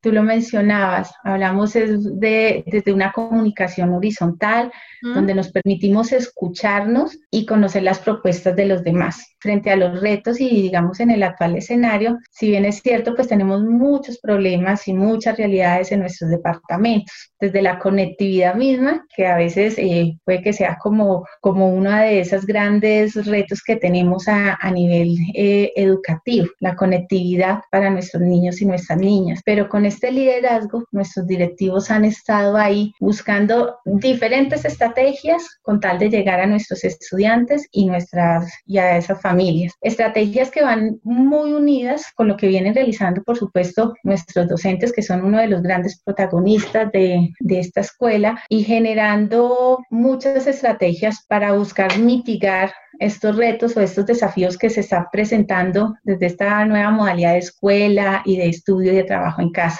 tú 0.00 0.12
lo 0.12 0.22
mencionabas, 0.22 1.12
hablamos 1.24 1.72
de, 1.74 2.64
desde 2.66 2.92
una 2.92 3.12
comunicación 3.12 3.92
horizontal, 3.92 4.72
donde 5.02 5.34
nos 5.34 5.50
permitimos 5.50 6.12
escucharnos 6.12 7.18
y 7.30 7.46
conocer 7.46 7.82
las 7.82 7.98
propuestas 8.00 8.54
de 8.56 8.66
los 8.66 8.84
demás 8.84 9.30
frente 9.40 9.70
a 9.70 9.76
los 9.76 10.00
retos 10.00 10.40
y 10.40 10.48
digamos 10.48 11.00
en 11.00 11.10
el 11.10 11.22
actual 11.22 11.56
escenario, 11.56 12.18
si 12.30 12.50
bien 12.50 12.66
es 12.66 12.80
cierto, 12.82 13.14
pues 13.14 13.28
tenemos 13.28 13.62
muchos 13.62 14.18
problemas 14.18 14.86
y 14.86 14.92
muchas 14.92 15.38
realidades 15.38 15.92
en 15.92 16.00
nuestros 16.00 16.30
departamentos, 16.30 17.32
desde 17.40 17.62
la 17.62 17.78
conectividad 17.78 18.54
misma, 18.54 19.06
que 19.16 19.26
a 19.26 19.36
veces 19.36 19.76
eh, 19.78 20.18
puede 20.24 20.42
que 20.42 20.52
sea 20.52 20.76
como, 20.80 21.24
como 21.40 21.70
uno 21.70 21.90
de 21.96 22.20
esos 22.20 22.44
grandes 22.44 23.14
retos 23.26 23.62
que 23.62 23.76
tenemos 23.76 24.28
a, 24.28 24.58
a 24.60 24.70
nivel 24.70 25.16
eh, 25.34 25.72
educativo, 25.74 26.48
la 26.60 26.76
conectividad 26.76 27.60
para 27.70 27.90
nuestros 27.90 28.22
niños 28.22 28.60
y 28.60 28.66
nuestras 28.66 28.98
niñas. 28.98 29.40
Pero 29.44 29.68
con 29.68 29.86
este 29.90 30.12
liderazgo, 30.12 30.84
nuestros 30.92 31.26
directivos 31.26 31.90
han 31.90 32.04
estado 32.04 32.56
ahí 32.56 32.92
buscando 33.00 33.76
diferentes 33.84 34.64
estrategias 34.64 35.42
con 35.62 35.80
tal 35.80 35.98
de 35.98 36.08
llegar 36.08 36.40
a 36.40 36.46
nuestros 36.46 36.84
estudiantes 36.84 37.66
y, 37.72 37.86
nuestras, 37.86 38.52
y 38.64 38.78
a 38.78 38.96
esas 38.96 39.20
familias. 39.20 39.72
Estrategias 39.80 40.50
que 40.50 40.62
van 40.62 41.00
muy 41.02 41.52
unidas 41.52 42.04
con 42.14 42.28
lo 42.28 42.36
que 42.36 42.46
vienen 42.46 42.74
realizando, 42.74 43.22
por 43.24 43.36
supuesto, 43.36 43.94
nuestros 44.04 44.48
docentes, 44.48 44.92
que 44.92 45.02
son 45.02 45.24
uno 45.24 45.38
de 45.38 45.48
los 45.48 45.60
grandes 45.60 46.00
protagonistas 46.04 46.90
de, 46.92 47.30
de 47.40 47.58
esta 47.58 47.80
escuela, 47.80 48.40
y 48.48 48.62
generando 48.62 49.78
muchas 49.90 50.46
estrategias 50.46 51.24
para 51.28 51.52
buscar 51.52 51.98
mitigar 51.98 52.72
estos 53.00 53.36
retos 53.36 53.76
o 53.76 53.80
estos 53.80 54.06
desafíos 54.06 54.56
que 54.56 54.70
se 54.70 54.80
están 54.80 55.06
presentando 55.10 55.94
desde 56.04 56.26
esta 56.26 56.64
nueva 56.66 56.90
modalidad 56.90 57.32
de 57.32 57.38
escuela 57.38 58.22
y 58.24 58.36
de 58.36 58.48
estudio 58.48 58.92
y 58.92 58.96
de 58.96 59.04
trabajo 59.04 59.40
en 59.40 59.50
casa. 59.50 59.79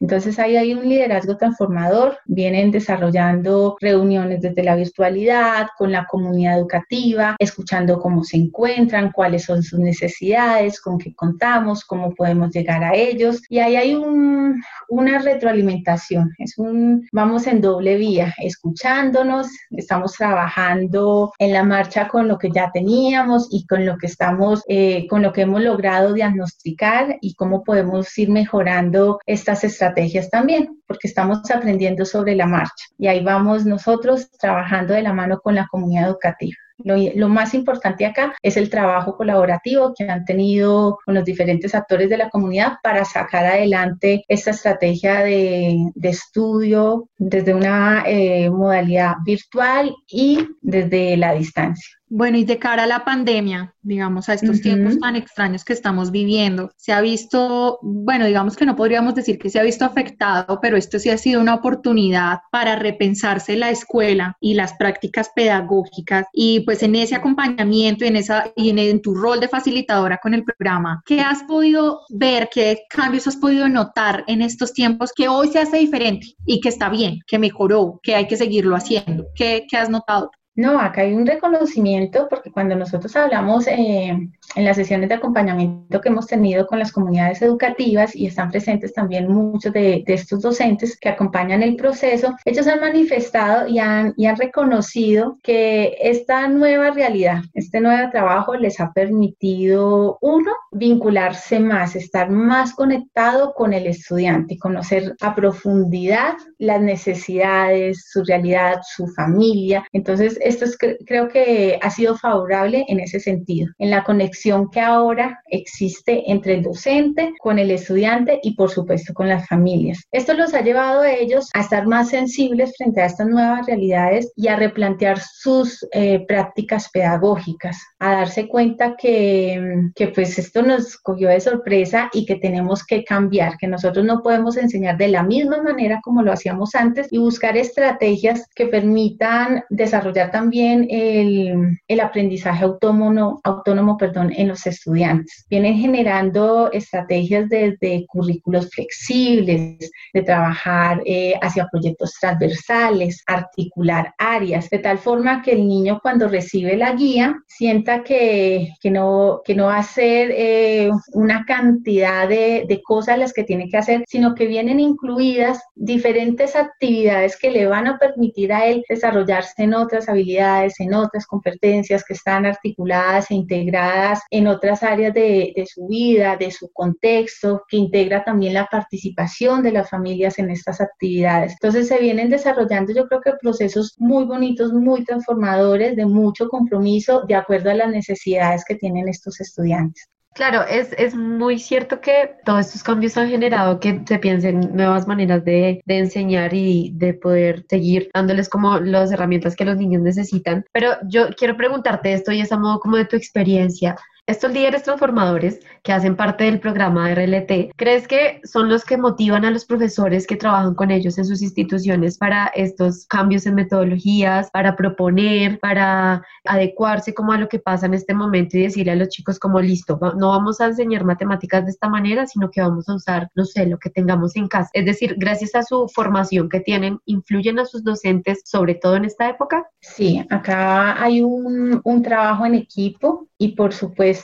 Entonces 0.00 0.38
ahí 0.38 0.56
hay 0.56 0.72
un 0.72 0.88
liderazgo 0.88 1.36
transformador, 1.36 2.18
vienen 2.24 2.70
desarrollando 2.70 3.76
reuniones 3.80 4.40
desde 4.40 4.64
la 4.64 4.74
virtualidad, 4.74 5.68
con 5.76 5.92
la 5.92 6.06
comunidad 6.06 6.58
educativa, 6.58 7.36
escuchando 7.38 8.00
cómo 8.00 8.24
se 8.24 8.38
encuentran, 8.38 9.12
cuáles 9.12 9.44
son 9.44 9.62
sus 9.62 9.78
necesidades, 9.78 10.80
con 10.80 10.96
qué 10.96 11.14
contamos, 11.14 11.84
cómo 11.84 12.14
podemos 12.14 12.50
llegar 12.50 12.82
a 12.82 12.94
ellos. 12.94 13.42
Y 13.50 13.58
ahí 13.58 13.76
hay 13.76 13.94
un, 13.94 14.62
una 14.88 15.18
retroalimentación, 15.18 16.32
es 16.38 16.56
un, 16.56 17.06
vamos 17.12 17.46
en 17.46 17.60
doble 17.60 17.96
vía, 17.96 18.34
escuchándonos, 18.38 19.48
estamos 19.70 20.14
trabajando 20.14 21.34
en 21.38 21.52
la 21.52 21.62
marcha 21.62 22.08
con 22.08 22.26
lo 22.26 22.38
que 22.38 22.50
ya 22.50 22.70
teníamos 22.72 23.48
y 23.50 23.66
con 23.66 23.84
lo 23.84 23.98
que 23.98 24.06
estamos, 24.06 24.62
eh, 24.66 25.06
con 25.08 25.20
lo 25.20 25.34
que 25.34 25.42
hemos 25.42 25.60
logrado 25.60 26.14
diagnosticar 26.14 27.18
y 27.20 27.34
cómo 27.34 27.62
podemos 27.64 28.16
ir 28.16 28.30
mejorando 28.30 29.20
estas 29.26 29.62
estrategias 29.62 29.89
estrategias 29.90 30.30
también, 30.30 30.80
porque 30.86 31.08
estamos 31.08 31.50
aprendiendo 31.50 32.04
sobre 32.04 32.34
la 32.34 32.46
marcha 32.46 32.84
y 32.98 33.08
ahí 33.08 33.22
vamos 33.22 33.64
nosotros 33.66 34.30
trabajando 34.38 34.94
de 34.94 35.02
la 35.02 35.12
mano 35.12 35.40
con 35.40 35.54
la 35.54 35.66
comunidad 35.70 36.08
educativa. 36.08 36.56
Lo, 36.82 37.28
más 37.28 37.52
importante 37.52 38.06
acá 38.06 38.34
es 38.42 38.56
el 38.56 38.70
trabajo 38.70 39.14
colaborativo 39.14 39.92
que 39.94 40.04
han 40.04 40.24
tenido 40.24 40.98
con 41.04 41.14
los 41.14 41.26
diferentes 41.26 41.74
actores 41.74 42.08
de 42.08 42.16
la 42.16 42.30
comunidad 42.30 42.78
para 42.82 43.04
sacar 43.04 43.44
adelante 43.44 44.24
esta 44.28 44.52
estrategia 44.52 45.20
de, 45.20 45.76
estudio 46.02 47.08
desde 47.18 47.52
una 47.52 48.04
eh, 48.06 48.48
modalidad 48.48 49.16
virtual 49.26 49.94
y 50.08 50.48
desde 50.62 51.18
la 51.18 51.34
distancia. 51.34 51.99
Bueno, 52.12 52.38
y 52.38 52.44
de 52.44 52.58
cara 52.58 52.82
a 52.82 52.86
la 52.88 53.04
pandemia, 53.04 53.72
digamos, 53.82 54.28
a 54.28 54.34
estos 54.34 54.60
tiempos 54.60 54.98
tan 54.98 55.14
extraños 55.14 55.64
que 55.64 55.72
estamos 55.72 56.10
viviendo, 56.10 56.72
se 56.76 56.92
ha 56.92 57.00
visto, 57.00 57.78
bueno, 57.82 58.26
digamos 58.26 58.56
que 58.56 58.66
no 58.66 58.74
podríamos 58.74 59.14
decir 59.14 59.38
que 59.38 59.48
se 59.48 59.60
ha 59.60 59.62
visto 59.62 59.84
afectado, 59.84 60.58
pero 60.60 60.76
esto 60.76 60.98
sí 60.98 61.08
ha 61.08 61.16
sido 61.16 61.40
una 61.40 61.54
oportunidad 61.54 62.40
para 62.50 62.74
repensarse 62.74 63.54
la 63.54 63.70
escuela 63.70 64.36
y 64.40 64.54
las 64.54 64.72
prácticas 64.74 65.30
pedagógicas 65.36 66.26
y 66.32 66.60
pues 66.60 66.82
en 66.82 66.96
ese 66.96 67.14
acompañamiento 67.14 68.04
y 68.04 68.08
en, 68.08 68.16
esa, 68.16 68.52
y 68.56 68.70
en, 68.70 69.02
tu 69.02 69.14
rol 69.14 69.38
de 69.38 69.46
facilitadora 69.46 70.18
con 70.20 70.34
el 70.34 70.42
programa, 70.42 71.04
¿qué 71.06 71.20
has 71.20 71.44
podido 71.44 72.00
ver, 72.08 72.48
qué 72.52 72.80
cambios 72.90 73.28
has 73.28 73.36
podido 73.36 73.68
notar 73.68 74.24
en 74.26 74.42
estos 74.42 74.72
tiempos 74.72 75.12
que 75.14 75.28
hoy 75.28 75.46
se 75.46 75.60
hace 75.60 75.76
diferente 75.76 76.34
y 76.44 76.60
que 76.60 76.70
está 76.70 76.88
bien, 76.88 77.20
que 77.28 77.38
mejoró, 77.38 78.00
que 78.02 78.16
hay 78.16 78.26
que 78.26 78.36
seguirlo 78.36 78.74
haciendo? 78.74 79.26
¿Qué, 79.36 79.64
qué 79.70 79.76
has 79.76 79.88
notado? 79.88 80.32
No, 80.54 80.80
acá 80.80 81.02
hay 81.02 81.14
un 81.14 81.26
reconocimiento 81.26 82.28
porque 82.28 82.50
cuando 82.50 82.76
nosotros 82.76 83.14
hablamos 83.16 83.66
eh, 83.66 84.30
en 84.56 84.64
las 84.64 84.76
sesiones 84.76 85.08
de 85.08 85.14
acompañamiento 85.14 86.00
que 86.00 86.08
hemos 86.08 86.26
tenido 86.26 86.66
con 86.66 86.78
las 86.78 86.92
comunidades 86.92 87.40
educativas 87.42 88.14
y 88.16 88.26
están 88.26 88.50
presentes 88.50 88.92
también 88.92 89.30
muchos 89.30 89.72
de, 89.72 90.02
estos 90.06 90.42
docentes 90.42 90.98
que 90.98 91.08
acompañan 91.08 91.62
el 91.62 91.76
proceso, 91.76 92.34
ellos 92.44 92.66
han 92.66 92.80
manifestado 92.80 93.68
y 93.68 93.78
han, 93.78 94.12
y 94.16 94.26
han 94.26 94.36
reconocido 94.36 95.38
que 95.42 95.96
esta 96.00 96.48
nueva 96.48 96.90
realidad, 96.90 97.42
este 97.54 97.80
nuevo 97.80 98.10
trabajo 98.10 98.56
les 98.56 98.80
ha 98.80 98.92
permitido, 98.92 100.18
uno, 100.20 100.52
vincularse 100.72 101.60
más, 101.60 101.94
estar 101.94 102.30
más 102.30 102.74
conectado 102.74 103.54
con 103.54 103.72
el 103.72 103.86
estudiante, 103.86 104.58
conocer 104.58 105.14
a 105.20 105.34
profundidad 105.34 106.34
las 106.58 106.80
necesidades, 106.80 108.06
su 108.10 108.24
realidad, 108.24 108.80
su 108.82 109.06
familia. 109.08 109.84
Entonces, 109.92 110.38
esto 110.42 110.66
creo 111.06 111.28
que 111.28 111.78
ha 111.80 111.90
sido 111.90 112.16
favorable 112.16 112.84
en 112.88 113.00
ese 113.00 113.20
sentido, 113.20 113.68
en 113.78 113.90
la 113.90 114.02
conexión 114.02 114.39
que 114.72 114.80
ahora 114.80 115.42
existe 115.46 116.30
entre 116.30 116.54
el 116.54 116.62
docente, 116.62 117.34
con 117.38 117.58
el 117.58 117.70
estudiante 117.70 118.40
y 118.42 118.54
por 118.54 118.70
supuesto 118.70 119.12
con 119.12 119.28
las 119.28 119.46
familias. 119.46 120.04
Esto 120.12 120.34
los 120.34 120.54
ha 120.54 120.62
llevado 120.62 121.02
a 121.02 121.12
ellos 121.12 121.50
a 121.54 121.60
estar 121.60 121.86
más 121.86 122.08
sensibles 122.08 122.74
frente 122.76 123.00
a 123.00 123.06
estas 123.06 123.26
nuevas 123.26 123.66
realidades 123.66 124.32
y 124.36 124.48
a 124.48 124.56
replantear 124.56 125.18
sus 125.20 125.86
eh, 125.92 126.24
prácticas 126.26 126.88
pedagógicas, 126.90 127.78
a 127.98 128.12
darse 128.12 128.48
cuenta 128.48 128.96
que, 128.96 129.90
que 129.94 130.08
pues 130.08 130.38
esto 130.38 130.62
nos 130.62 130.96
cogió 130.96 131.28
de 131.28 131.40
sorpresa 131.40 132.10
y 132.12 132.24
que 132.24 132.36
tenemos 132.36 132.84
que 132.84 133.04
cambiar, 133.04 133.56
que 133.58 133.66
nosotros 133.66 134.04
no 134.04 134.22
podemos 134.22 134.56
enseñar 134.56 134.96
de 134.96 135.08
la 135.08 135.22
misma 135.22 135.62
manera 135.62 136.00
como 136.02 136.22
lo 136.22 136.32
hacíamos 136.32 136.74
antes 136.74 137.08
y 137.10 137.18
buscar 137.18 137.56
estrategias 137.56 138.46
que 138.54 138.66
permitan 138.66 139.64
desarrollar 139.68 140.30
también 140.30 140.86
el, 140.90 141.78
el 141.86 142.00
aprendizaje 142.00 142.64
autónomo, 142.64 143.40
autónomo 143.44 143.96
perdón, 143.96 144.29
en 144.36 144.48
los 144.48 144.66
estudiantes. 144.66 145.46
Vienen 145.48 145.76
generando 145.78 146.70
estrategias 146.72 147.48
desde 147.48 148.06
currículos 148.06 148.70
flexibles, 148.70 149.90
de 150.12 150.22
trabajar 150.22 151.02
eh, 151.04 151.34
hacia 151.40 151.68
proyectos 151.70 152.14
transversales, 152.20 153.22
articular 153.26 154.14
áreas, 154.18 154.68
de 154.70 154.78
tal 154.78 154.98
forma 154.98 155.42
que 155.42 155.52
el 155.52 155.66
niño 155.66 156.00
cuando 156.02 156.28
recibe 156.28 156.76
la 156.76 156.92
guía 156.92 157.36
sienta 157.46 158.02
que, 158.02 158.68
que 158.80 158.90
no, 158.90 159.40
que 159.44 159.54
no 159.54 159.66
va 159.66 159.78
a 159.78 159.82
ser 159.82 160.30
eh, 160.32 160.90
una 161.12 161.44
cantidad 161.44 162.28
de, 162.28 162.64
de 162.68 162.82
cosas 162.82 163.18
las 163.18 163.32
que 163.32 163.44
tiene 163.44 163.68
que 163.68 163.78
hacer, 163.78 164.04
sino 164.06 164.34
que 164.34 164.46
vienen 164.46 164.80
incluidas 164.80 165.60
diferentes 165.74 166.56
actividades 166.56 167.38
que 167.38 167.50
le 167.50 167.66
van 167.66 167.86
a 167.86 167.98
permitir 167.98 168.52
a 168.52 168.66
él 168.66 168.84
desarrollarse 168.88 169.62
en 169.62 169.74
otras 169.74 170.08
habilidades 170.08 170.30
en 170.78 170.94
otras 170.94 171.26
competencias 171.26 172.04
que 172.04 172.14
están 172.14 172.46
articuladas 172.46 173.30
e 173.30 173.34
integradas 173.34 174.19
en 174.30 174.46
otras 174.46 174.82
áreas 174.82 175.14
de, 175.14 175.52
de 175.54 175.66
su 175.66 175.86
vida, 175.86 176.36
de 176.36 176.50
su 176.50 176.70
contexto, 176.72 177.62
que 177.68 177.76
integra 177.76 178.24
también 178.24 178.54
la 178.54 178.66
participación 178.66 179.62
de 179.62 179.72
las 179.72 179.90
familias 179.90 180.38
en 180.38 180.50
estas 180.50 180.80
actividades. 180.80 181.52
Entonces 181.52 181.88
se 181.88 181.98
vienen 181.98 182.30
desarrollando 182.30 182.92
yo 182.92 183.06
creo 183.08 183.20
que 183.20 183.32
procesos 183.40 183.94
muy 183.98 184.24
bonitos, 184.24 184.72
muy 184.72 185.04
transformadores, 185.04 185.96
de 185.96 186.06
mucho 186.06 186.48
compromiso, 186.48 187.22
de 187.26 187.34
acuerdo 187.34 187.70
a 187.70 187.74
las 187.74 187.90
necesidades 187.90 188.64
que 188.64 188.76
tienen 188.76 189.08
estos 189.08 189.40
estudiantes. 189.40 190.08
Claro, 190.32 190.62
es, 190.62 190.92
es, 190.96 191.14
muy 191.14 191.58
cierto 191.58 192.00
que 192.00 192.36
todos 192.44 192.66
estos 192.66 192.84
cambios 192.84 193.16
han 193.16 193.28
generado 193.28 193.80
que 193.80 194.00
se 194.06 194.18
piensen 194.20 194.76
nuevas 194.76 195.08
maneras 195.08 195.44
de, 195.44 195.82
de, 195.84 195.98
enseñar 195.98 196.54
y 196.54 196.92
de 196.94 197.14
poder 197.14 197.64
seguir 197.68 198.10
dándoles 198.14 198.48
como 198.48 198.78
las 198.78 199.10
herramientas 199.10 199.56
que 199.56 199.64
los 199.64 199.76
niños 199.76 200.02
necesitan. 200.02 200.64
Pero 200.72 200.92
yo 201.08 201.30
quiero 201.36 201.56
preguntarte 201.56 202.12
esto 202.12 202.30
y 202.30 202.40
es 202.40 202.52
a 202.52 202.58
modo 202.58 202.78
como 202.78 202.96
de 202.96 203.06
tu 203.06 203.16
experiencia. 203.16 203.96
Estos 204.30 204.52
líderes 204.52 204.84
transformadores 204.84 205.58
que 205.82 205.92
hacen 205.92 206.14
parte 206.14 206.44
del 206.44 206.60
programa 206.60 207.12
RLT, 207.12 207.72
¿crees 207.74 208.06
que 208.06 208.40
son 208.44 208.68
los 208.68 208.84
que 208.84 208.96
motivan 208.96 209.44
a 209.44 209.50
los 209.50 209.64
profesores 209.64 210.24
que 210.24 210.36
trabajan 210.36 210.76
con 210.76 210.92
ellos 210.92 211.18
en 211.18 211.24
sus 211.24 211.42
instituciones 211.42 212.16
para 212.16 212.46
estos 212.54 213.06
cambios 213.08 213.44
en 213.46 213.56
metodologías, 213.56 214.48
para 214.52 214.76
proponer, 214.76 215.58
para 215.58 216.24
adecuarse 216.44 217.12
como 217.12 217.32
a 217.32 217.38
lo 217.38 217.48
que 217.48 217.58
pasa 217.58 217.86
en 217.86 217.94
este 217.94 218.14
momento 218.14 218.56
y 218.56 218.62
decirle 218.62 218.92
a 218.92 218.94
los 218.94 219.08
chicos 219.08 219.40
como 219.40 219.60
listo, 219.60 219.98
no 220.16 220.28
vamos 220.28 220.60
a 220.60 220.66
enseñar 220.66 221.04
matemáticas 221.04 221.64
de 221.64 221.72
esta 221.72 221.88
manera, 221.88 222.24
sino 222.28 222.52
que 222.52 222.62
vamos 222.62 222.88
a 222.88 222.94
usar, 222.94 223.30
no 223.34 223.44
sé, 223.44 223.66
lo 223.66 223.80
que 223.80 223.90
tengamos 223.90 224.36
en 224.36 224.46
casa? 224.46 224.70
Es 224.74 224.84
decir, 224.84 225.16
gracias 225.18 225.56
a 225.56 225.64
su 225.64 225.88
formación 225.88 226.48
que 226.48 226.60
tienen, 226.60 227.00
¿influyen 227.04 227.58
a 227.58 227.66
sus 227.66 227.82
docentes, 227.82 228.42
sobre 228.44 228.76
todo 228.76 228.94
en 228.94 229.06
esta 229.06 229.28
época? 229.28 229.68
Sí, 229.80 230.24
acá 230.30 231.02
hay 231.02 231.20
un, 231.20 231.80
un 231.82 232.02
trabajo 232.04 232.46
en 232.46 232.54
equipo 232.54 233.26
y 233.42 233.52
por 233.52 233.72
supuesto, 233.72 234.19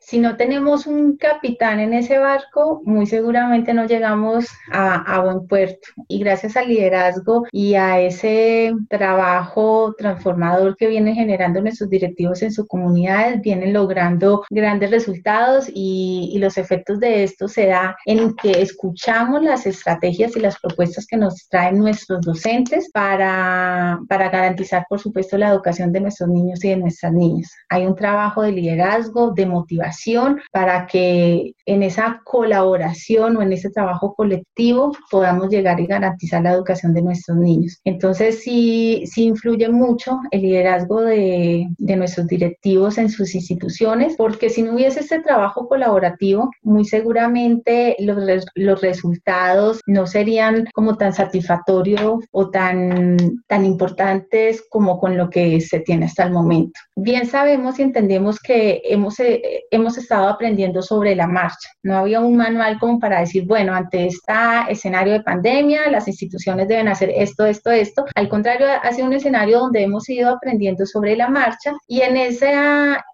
si 0.00 0.18
no 0.18 0.36
tenemos 0.36 0.86
un 0.86 1.16
capitán 1.16 1.80
en 1.80 1.94
ese 1.94 2.18
barco, 2.18 2.82
muy 2.84 3.06
seguramente 3.06 3.74
no 3.74 3.86
llegamos 3.86 4.46
a, 4.72 5.20
buen 5.20 5.46
puerto. 5.46 5.88
Y 6.08 6.20
gracias 6.20 6.56
al 6.56 6.68
liderazgo 6.68 7.46
y 7.52 7.74
a 7.74 8.00
ese 8.00 8.72
trabajo 8.88 9.94
transformador 9.96 10.76
que 10.76 10.88
vienen 10.88 11.14
generando 11.14 11.60
nuestros 11.60 11.90
directivos 11.90 12.42
en 12.42 12.52
su 12.52 12.66
comunidad, 12.66 13.40
vienen 13.42 13.72
logrando 13.72 14.44
grandes 14.50 14.90
resultados 14.90 15.68
y, 15.72 16.30
y 16.32 16.38
los 16.38 16.58
efectos 16.58 17.00
de 17.00 17.24
esto 17.24 17.48
se 17.48 17.66
da 17.66 17.96
en 18.06 18.34
que 18.34 18.62
escuchamos 18.62 19.42
las 19.42 19.66
estrategias 19.66 20.36
y 20.36 20.40
las 20.40 20.58
propuestas 20.58 21.06
que 21.06 21.16
nos 21.16 21.48
traen 21.48 21.78
nuestros 21.78 22.20
docentes 22.22 22.90
para, 22.90 24.00
para 24.08 24.28
garantizar, 24.30 24.86
por 24.88 25.00
supuesto, 25.00 25.36
la 25.38 25.50
educación 25.50 25.92
de 25.92 26.00
nuestros 26.00 26.28
niños 26.28 26.64
y 26.64 26.70
de 26.70 26.76
nuestras 26.76 27.12
niñas. 27.12 27.52
Hay 27.68 27.86
un 27.86 27.94
trabajo 27.94 28.42
de 28.42 28.52
liderazgo, 28.52 29.09
de 29.34 29.46
motivación, 29.46 30.40
para 30.52 30.86
que 30.86 31.54
en 31.66 31.82
esa 31.82 32.20
colaboración 32.24 33.36
o 33.36 33.42
en 33.42 33.52
ese 33.52 33.70
trabajo 33.70 34.14
colectivo 34.14 34.92
podamos 35.10 35.48
llegar 35.48 35.80
y 35.80 35.86
garantizar 35.86 36.42
la 36.42 36.52
educación 36.52 36.94
de 36.94 37.02
nuestros 37.02 37.36
niños. 37.36 37.80
Entonces, 37.84 38.42
sí, 38.42 39.04
sí 39.06 39.24
influye 39.24 39.68
mucho 39.68 40.18
el 40.30 40.42
liderazgo 40.42 41.02
de, 41.02 41.68
de 41.78 41.96
nuestros 41.96 42.26
directivos 42.26 42.98
en 42.98 43.08
sus 43.08 43.34
instituciones, 43.34 44.14
porque 44.16 44.50
si 44.50 44.62
no 44.62 44.74
hubiese 44.74 45.00
este 45.00 45.20
trabajo 45.20 45.68
colaborativo, 45.68 46.50
muy 46.62 46.84
seguramente 46.84 47.96
los, 47.98 48.44
los 48.54 48.80
resultados 48.80 49.80
no 49.86 50.06
serían 50.06 50.66
como 50.72 50.96
tan 50.96 51.12
satisfactorios 51.12 52.24
o 52.30 52.50
tan, 52.50 53.16
tan 53.46 53.64
importantes 53.64 54.64
como 54.70 54.98
con 54.98 55.16
lo 55.16 55.30
que 55.30 55.60
se 55.60 55.80
tiene 55.80 56.06
hasta 56.06 56.24
el 56.24 56.32
momento. 56.32 56.78
Bien 56.96 57.26
sabemos 57.26 57.78
y 57.78 57.82
entendemos 57.82 58.38
que 58.38 58.82
hemos, 59.00 59.18
eh, 59.20 59.64
hemos 59.70 59.96
estado 59.98 60.28
aprendiendo 60.28 60.82
sobre 60.82 61.14
la 61.16 61.26
marcha. 61.26 61.68
No 61.82 61.96
había 61.96 62.20
un 62.20 62.36
manual 62.36 62.78
como 62.78 62.98
para 62.98 63.20
decir, 63.20 63.46
bueno, 63.46 63.74
ante 63.74 64.06
este 64.06 64.32
escenario 64.68 65.14
de 65.14 65.22
pandemia, 65.22 65.90
las 65.90 66.06
instituciones 66.06 66.68
deben 66.68 66.88
hacer 66.88 67.10
esto, 67.14 67.46
esto, 67.46 67.70
esto. 67.70 68.04
Al 68.14 68.28
contrario, 68.28 68.66
ha 68.82 68.92
sido 68.92 69.06
un 69.06 69.14
escenario 69.14 69.60
donde 69.60 69.82
hemos 69.82 70.08
ido 70.08 70.30
aprendiendo 70.30 70.86
sobre 70.86 71.16
la 71.16 71.28
marcha 71.28 71.72
y 71.88 72.02
en, 72.02 72.16
ese, 72.16 72.52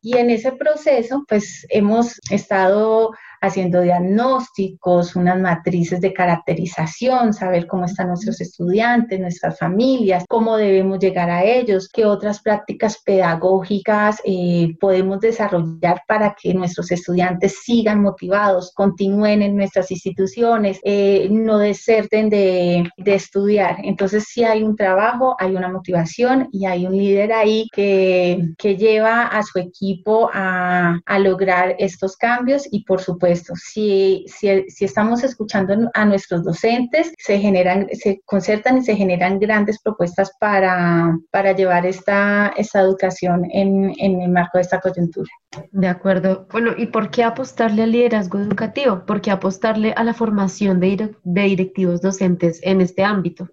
y 0.02 0.16
en 0.16 0.31
ese 0.31 0.52
proceso, 0.52 1.25
pues 1.28 1.66
hemos 1.71 2.19
estado 2.31 3.12
haciendo 3.40 3.81
diagnósticos, 3.81 5.16
unas 5.16 5.40
matrices 5.40 6.00
de 6.00 6.12
caracterización, 6.12 7.33
saber 7.33 7.66
cómo 7.66 7.85
están 7.85 8.09
nuestros 8.09 8.40
estudiantes, 8.40 9.21
nuestras 9.21 9.59
familias, 9.59 10.25
cómo 10.28 10.57
debemos 10.57 10.99
llegar 10.99 11.31
a 11.31 11.45
ellos, 11.45 11.88
qué 11.93 12.05
otras 12.05 12.40
prácticas 12.40 13.02
pedagógicas 13.05 14.21
eh, 14.25 14.75
podemos 14.81 15.21
desarrollar 15.21 16.02
para 16.07 16.35
que 16.40 16.55
nuestros 16.55 16.90
estudiantes 16.90 17.61
sigan 17.62 18.02
motivados, 18.02 18.73
continúen 18.75 19.43
en 19.43 19.57
nuestras 19.57 19.90
instituciones, 19.90 20.81
eh, 20.85 21.28
no 21.31 21.59
deserten 21.59 22.28
de, 22.31 22.90
de, 22.97 23.14
estudiar. 23.14 23.78
Entonces, 23.83 24.25
si 24.28 24.45
hay 24.45 24.62
un 24.62 24.76
trabajo, 24.76 25.37
hay 25.38 25.55
una 25.55 25.69
motivación 25.69 26.49
y 26.52 26.66
hay 26.66 26.87
un 26.87 26.97
líder 26.97 27.33
ahí 27.33 27.66
que, 27.73 28.50
que 28.59 28.76
lleva 28.76 29.23
a 29.23 29.43
su 29.43 29.59
equipo 29.59 30.31
a, 30.33 31.00
a 31.05 31.19
lograr 31.19 31.76
estos 31.78 32.16
cambios 32.16 32.66
y, 32.71 32.85
por 32.85 33.00
supuesto, 33.00 33.26
si, 33.37 34.25
si, 34.28 34.85
estamos 34.85 35.25
escuchando 35.25 35.90
a 35.95 36.05
nuestros 36.05 36.45
docentes, 36.45 37.12
se 37.19 37.38
generan, 37.38 37.88
se 37.93 38.21
concertan 38.25 38.78
y 38.78 38.83
se 38.83 38.97
generan 38.97 39.38
grandes 39.38 39.81
propuestas 39.83 40.33
para, 40.38 41.16
para 41.31 41.52
llevar 41.52 41.87
esta, 41.87 42.52
esta 42.57 42.81
educación 42.81 43.47
en, 43.50 43.93
en 43.99 44.21
el 44.21 44.31
marco 44.31 44.59
de 44.59 44.62
esta 44.62 44.81
coyuntura. 44.81 45.31
De 45.73 45.88
acuerdo. 45.88 46.47
Bueno, 46.50 46.73
¿y 46.76 46.87
por 46.87 47.11
qué 47.11 47.25
apostarle 47.25 47.83
al 47.83 47.93
liderazgo 47.93 48.38
educativo? 48.38 49.05
¿Por 49.07 49.21
qué 49.21 49.31
apostarle 49.31 49.93
a 49.97 50.05
la 50.05 50.14
formación 50.14 50.81
de, 50.81 51.14
de 51.23 51.43
directivos 51.43 52.00
docentes 52.00 52.61
en 52.62 52.81
este 52.81 53.05
ámbito? 53.05 53.49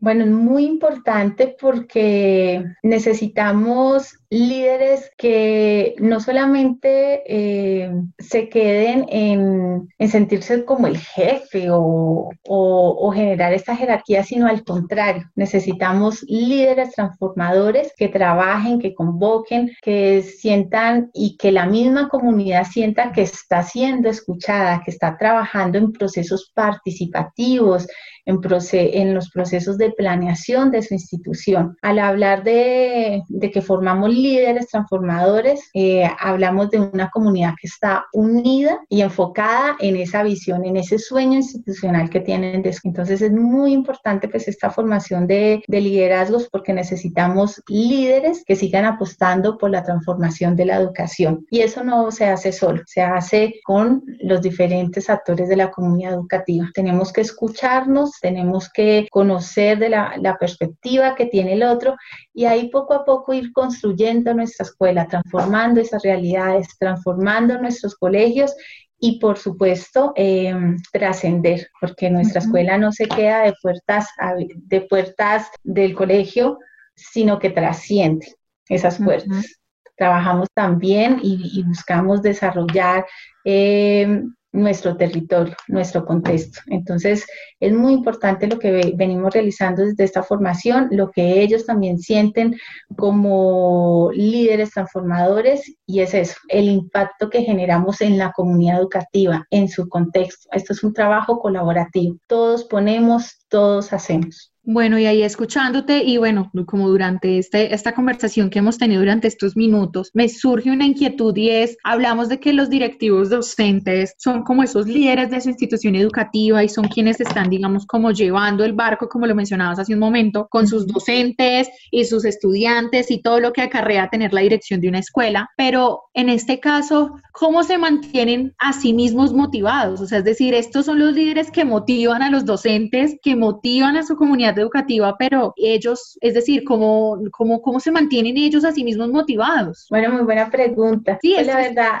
Bueno, 0.00 0.24
es 0.24 0.30
muy 0.30 0.64
importante 0.64 1.56
porque 1.60 2.64
necesitamos 2.84 4.16
líderes 4.30 5.10
que 5.16 5.94
no 5.98 6.20
solamente 6.20 7.22
eh, 7.26 7.90
se 8.18 8.48
queden 8.48 9.06
en, 9.08 9.88
sentirse 10.08 10.64
como 10.64 10.86
el 10.86 10.98
jefe 10.98 11.68
o, 11.70 12.30
o, 12.46 13.12
generar 13.12 13.52
esta 13.54 13.74
jerarquía, 13.74 14.22
sino 14.24 14.46
al 14.46 14.64
contrario, 14.64 15.30
necesitamos 15.34 16.22
líderes 16.24 16.92
transformadores 16.92 17.92
que 17.96 18.08
trabajen, 18.08 18.78
que 18.78 18.94
convoquen, 18.94 19.70
que 19.82 20.22
sientan 20.22 21.10
y 21.14 21.36
que 21.36 21.50
la 21.50 21.66
misma 21.66 22.08
comunidad 22.08 22.66
sienta 22.70 23.12
que 23.12 23.22
está 23.22 23.62
siendo 23.62 24.10
escuchada, 24.10 24.82
que 24.84 24.90
está 24.90 25.16
trabajando 25.16 25.78
en 25.78 25.92
procesos 25.92 26.52
participativos, 26.54 27.86
en, 28.28 28.40
en 28.72 29.14
los 29.14 29.30
procesos 29.30 29.78
de 29.78 29.90
planeación 29.90 30.70
de 30.70 30.82
su 30.82 30.94
institución. 30.94 31.76
Al 31.80 31.98
hablar 31.98 32.44
de, 32.44 33.22
de 33.28 33.50
que 33.50 33.62
formamos 33.62 34.10
líderes 34.18 34.68
transformadores, 34.68 35.70
eh, 35.74 36.08
hablamos 36.18 36.70
de 36.70 36.80
una 36.80 37.10
comunidad 37.10 37.54
que 37.60 37.66
está 37.66 38.06
unida 38.12 38.80
y 38.88 39.02
enfocada 39.02 39.76
en 39.80 39.96
esa 39.96 40.22
visión, 40.22 40.64
en 40.64 40.76
ese 40.76 40.98
sueño 40.98 41.34
institucional 41.34 42.10
que 42.10 42.20
tienen. 42.20 42.62
Entonces 42.84 43.22
es 43.22 43.32
muy 43.32 43.72
importante 43.72 44.28
pues 44.28 44.48
esta 44.48 44.70
formación 44.70 45.26
de, 45.26 45.62
de 45.66 45.80
liderazgos 45.80 46.48
porque 46.50 46.72
necesitamos 46.72 47.62
líderes 47.68 48.44
que 48.44 48.56
sigan 48.56 48.84
apostando 48.84 49.58
por 49.58 49.70
la 49.70 49.82
transformación 49.82 50.56
de 50.56 50.66
la 50.66 50.76
educación. 50.76 51.46
Y 51.50 51.60
eso 51.60 51.84
no 51.84 52.10
se 52.10 52.26
hace 52.26 52.52
solo, 52.52 52.82
se 52.86 53.02
hace 53.02 53.60
con 53.64 54.02
los 54.20 54.42
diferentes 54.42 55.08
actores 55.10 55.48
de 55.48 55.56
la 55.56 55.70
comunidad 55.70 56.14
educativa. 56.14 56.68
Tenemos 56.74 57.12
que 57.12 57.20
escucharnos, 57.20 58.18
tenemos 58.20 58.70
que 58.72 59.06
conocer 59.10 59.78
de 59.78 59.90
la, 59.90 60.14
la 60.20 60.36
perspectiva 60.36 61.14
que 61.14 61.26
tiene 61.26 61.54
el 61.54 61.62
otro 61.62 61.96
y 62.32 62.44
ahí 62.44 62.68
poco 62.68 62.94
a 62.94 63.04
poco 63.04 63.32
ir 63.32 63.52
construyendo 63.52 64.07
nuestra 64.14 64.64
escuela, 64.64 65.06
transformando 65.06 65.80
esas 65.80 66.02
realidades, 66.02 66.68
transformando 66.78 67.58
nuestros 67.60 67.94
colegios 67.96 68.54
y 69.00 69.18
por 69.20 69.38
supuesto 69.38 70.12
em, 70.16 70.76
trascender, 70.92 71.68
porque 71.80 72.10
nuestra 72.10 72.40
escuela 72.40 72.78
no 72.78 72.90
se 72.90 73.06
queda 73.06 73.42
de 73.42 73.54
puertas, 73.62 74.08
de 74.56 74.80
puertas 74.82 75.48
del 75.62 75.94
colegio, 75.94 76.58
sino 76.94 77.38
que 77.38 77.50
trasciende 77.50 78.34
esas 78.68 78.98
puertas. 78.98 79.60
Trabajamos 79.96 80.48
también 80.54 81.20
y, 81.22 81.62
buscamos 81.64 82.22
desarrollar 82.22 83.06
em, 83.44 84.32
nuestro 84.52 84.96
territorio, 84.96 85.54
nuestro 85.68 86.04
contexto. 86.04 86.60
Entonces, 86.66 87.26
es 87.60 87.72
muy 87.72 87.92
importante 87.92 88.46
lo 88.46 88.58
que 88.58 88.94
venimos 88.96 89.32
realizando 89.34 89.84
desde 89.84 90.04
esta 90.04 90.22
formación, 90.22 90.88
lo 90.90 91.10
que 91.10 91.42
ellos 91.42 91.66
también 91.66 91.98
sienten 91.98 92.56
como 92.96 94.10
líderes 94.14 94.70
transformadores 94.70 95.74
y 95.86 96.00
es 96.00 96.14
eso, 96.14 96.36
el 96.48 96.68
impacto 96.68 97.30
que 97.30 97.42
generamos 97.42 98.00
en 98.00 98.18
la 98.18 98.32
comunidad 98.32 98.80
educativa, 98.80 99.46
en 99.50 99.68
su 99.68 99.88
contexto. 99.88 100.48
Esto 100.52 100.72
es 100.72 100.82
un 100.82 100.92
trabajo 100.92 101.40
colaborativo. 101.40 102.16
Todos 102.26 102.64
ponemos, 102.64 103.44
todos 103.48 103.92
hacemos. 103.92 104.52
Bueno, 104.70 104.98
y 104.98 105.06
ahí 105.06 105.22
escuchándote 105.22 106.04
y 106.04 106.18
bueno, 106.18 106.52
como 106.66 106.90
durante 106.90 107.38
este, 107.38 107.74
esta 107.74 107.94
conversación 107.94 108.50
que 108.50 108.58
hemos 108.58 108.76
tenido 108.76 109.00
durante 109.00 109.26
estos 109.26 109.56
minutos, 109.56 110.10
me 110.12 110.28
surge 110.28 110.70
una 110.70 110.84
inquietud 110.84 111.34
y 111.38 111.48
es, 111.48 111.78
hablamos 111.84 112.28
de 112.28 112.38
que 112.38 112.52
los 112.52 112.68
directivos 112.68 113.30
docentes 113.30 114.14
son 114.18 114.42
como 114.42 114.62
esos 114.62 114.86
líderes 114.86 115.30
de 115.30 115.40
su 115.40 115.48
institución 115.48 115.94
educativa 115.94 116.62
y 116.62 116.68
son 116.68 116.86
quienes 116.88 117.18
están, 117.18 117.48
digamos, 117.48 117.86
como 117.86 118.10
llevando 118.10 118.62
el 118.62 118.74
barco, 118.74 119.08
como 119.08 119.26
lo 119.26 119.34
mencionabas 119.34 119.78
hace 119.78 119.94
un 119.94 120.00
momento, 120.00 120.48
con 120.50 120.68
sus 120.68 120.86
docentes 120.86 121.70
y 121.90 122.04
sus 122.04 122.26
estudiantes 122.26 123.10
y 123.10 123.22
todo 123.22 123.40
lo 123.40 123.54
que 123.54 123.62
acarrea 123.62 124.10
tener 124.10 124.34
la 124.34 124.42
dirección 124.42 124.82
de 124.82 124.90
una 124.90 124.98
escuela. 124.98 125.48
Pero 125.56 126.02
en 126.12 126.28
este 126.28 126.60
caso, 126.60 127.14
¿cómo 127.32 127.62
se 127.62 127.78
mantienen 127.78 128.54
a 128.58 128.74
sí 128.74 128.92
mismos 128.92 129.32
motivados? 129.32 130.02
O 130.02 130.06
sea, 130.06 130.18
es 130.18 130.24
decir, 130.24 130.52
estos 130.52 130.84
son 130.84 130.98
los 130.98 131.14
líderes 131.14 131.50
que 131.50 131.64
motivan 131.64 132.20
a 132.20 132.28
los 132.28 132.44
docentes, 132.44 133.16
que 133.22 133.34
motivan 133.34 133.96
a 133.96 134.02
su 134.02 134.14
comunidad 134.16 134.57
educativa, 134.58 135.16
pero 135.18 135.52
ellos, 135.56 136.18
es 136.20 136.34
decir, 136.34 136.64
¿cómo, 136.64 137.18
cómo, 137.32 137.62
cómo 137.62 137.80
se 137.80 137.90
mantienen 137.90 138.36
ellos 138.36 138.64
a 138.64 138.72
sí 138.72 138.84
mismos 138.84 139.08
motivados? 139.10 139.86
Bueno, 139.90 140.12
muy 140.12 140.22
buena 140.22 140.50
pregunta. 140.50 141.18
Sí, 141.22 141.34
pues 141.34 141.46
es 141.48 141.54
la 141.54 141.56
verdad. 141.56 141.92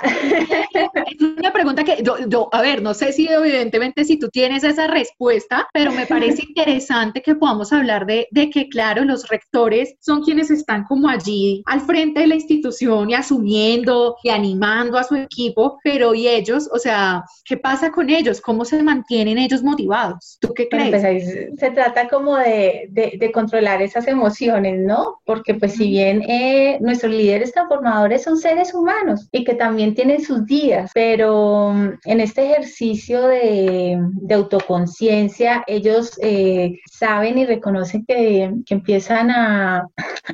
Es 1.08 1.20
una 1.20 1.52
pregunta 1.52 1.84
que 1.84 2.02
yo, 2.02 2.16
yo, 2.28 2.48
a 2.52 2.62
ver, 2.62 2.82
no 2.82 2.94
sé 2.94 3.12
si 3.12 3.28
evidentemente 3.28 4.04
si 4.04 4.18
tú 4.18 4.28
tienes 4.28 4.64
esa 4.64 4.86
respuesta, 4.86 5.68
pero 5.72 5.92
me 5.92 6.06
parece 6.06 6.42
interesante 6.48 7.22
que 7.22 7.34
podamos 7.34 7.72
hablar 7.72 8.06
de, 8.06 8.28
de 8.30 8.50
que, 8.50 8.68
claro, 8.68 9.04
los 9.04 9.28
rectores 9.28 9.94
son 10.00 10.22
quienes 10.22 10.50
están 10.50 10.84
como 10.84 11.08
allí 11.08 11.62
al 11.66 11.80
frente 11.80 12.20
de 12.20 12.26
la 12.26 12.34
institución 12.34 13.10
y 13.10 13.14
asumiendo 13.14 14.16
y 14.22 14.30
animando 14.30 14.98
a 14.98 15.04
su 15.04 15.14
equipo, 15.16 15.78
pero 15.82 16.14
¿y 16.14 16.28
ellos? 16.28 16.68
O 16.72 16.78
sea, 16.78 17.24
¿qué 17.44 17.56
pasa 17.56 17.90
con 17.90 18.10
ellos? 18.10 18.40
¿Cómo 18.40 18.64
se 18.64 18.82
mantienen 18.82 19.38
ellos 19.38 19.62
motivados? 19.62 20.38
¿Tú 20.40 20.52
qué 20.54 20.68
crees? 20.68 20.90
Pues 20.90 21.58
se 21.58 21.70
trata 21.70 22.08
como 22.08 22.36
de, 22.36 22.47
de, 22.48 23.30
controlar 23.32 23.82
esas 23.82 24.08
emociones, 24.08 24.80
¿no? 24.80 25.20
Porque 25.24 25.54
pues 25.54 25.74
si 25.74 25.88
bien 25.88 26.22
eh, 26.22 26.78
nuestros 26.80 27.12
líderes 27.12 27.52
transformadores 27.52 28.22
son 28.22 28.38
seres 28.38 28.74
humanos 28.74 29.28
y 29.32 29.44
que 29.44 29.54
también 29.54 29.94
tienen 29.94 30.22
sus 30.24 30.46
días, 30.46 30.90
pero 30.94 31.72
mm, 31.74 31.88
en 32.04 32.20
este 32.20 32.50
ejercicio 32.50 33.26
de, 33.28 33.98
de 34.00 34.34
autoconciencia, 34.34 35.62
ellos 35.66 36.18
eh, 36.22 36.78
saben 36.90 37.38
y 37.38 37.46
reconocen 37.46 38.04
que, 38.06 38.52
que 38.66 38.74
empiezan 38.74 39.30
a, 39.30 39.86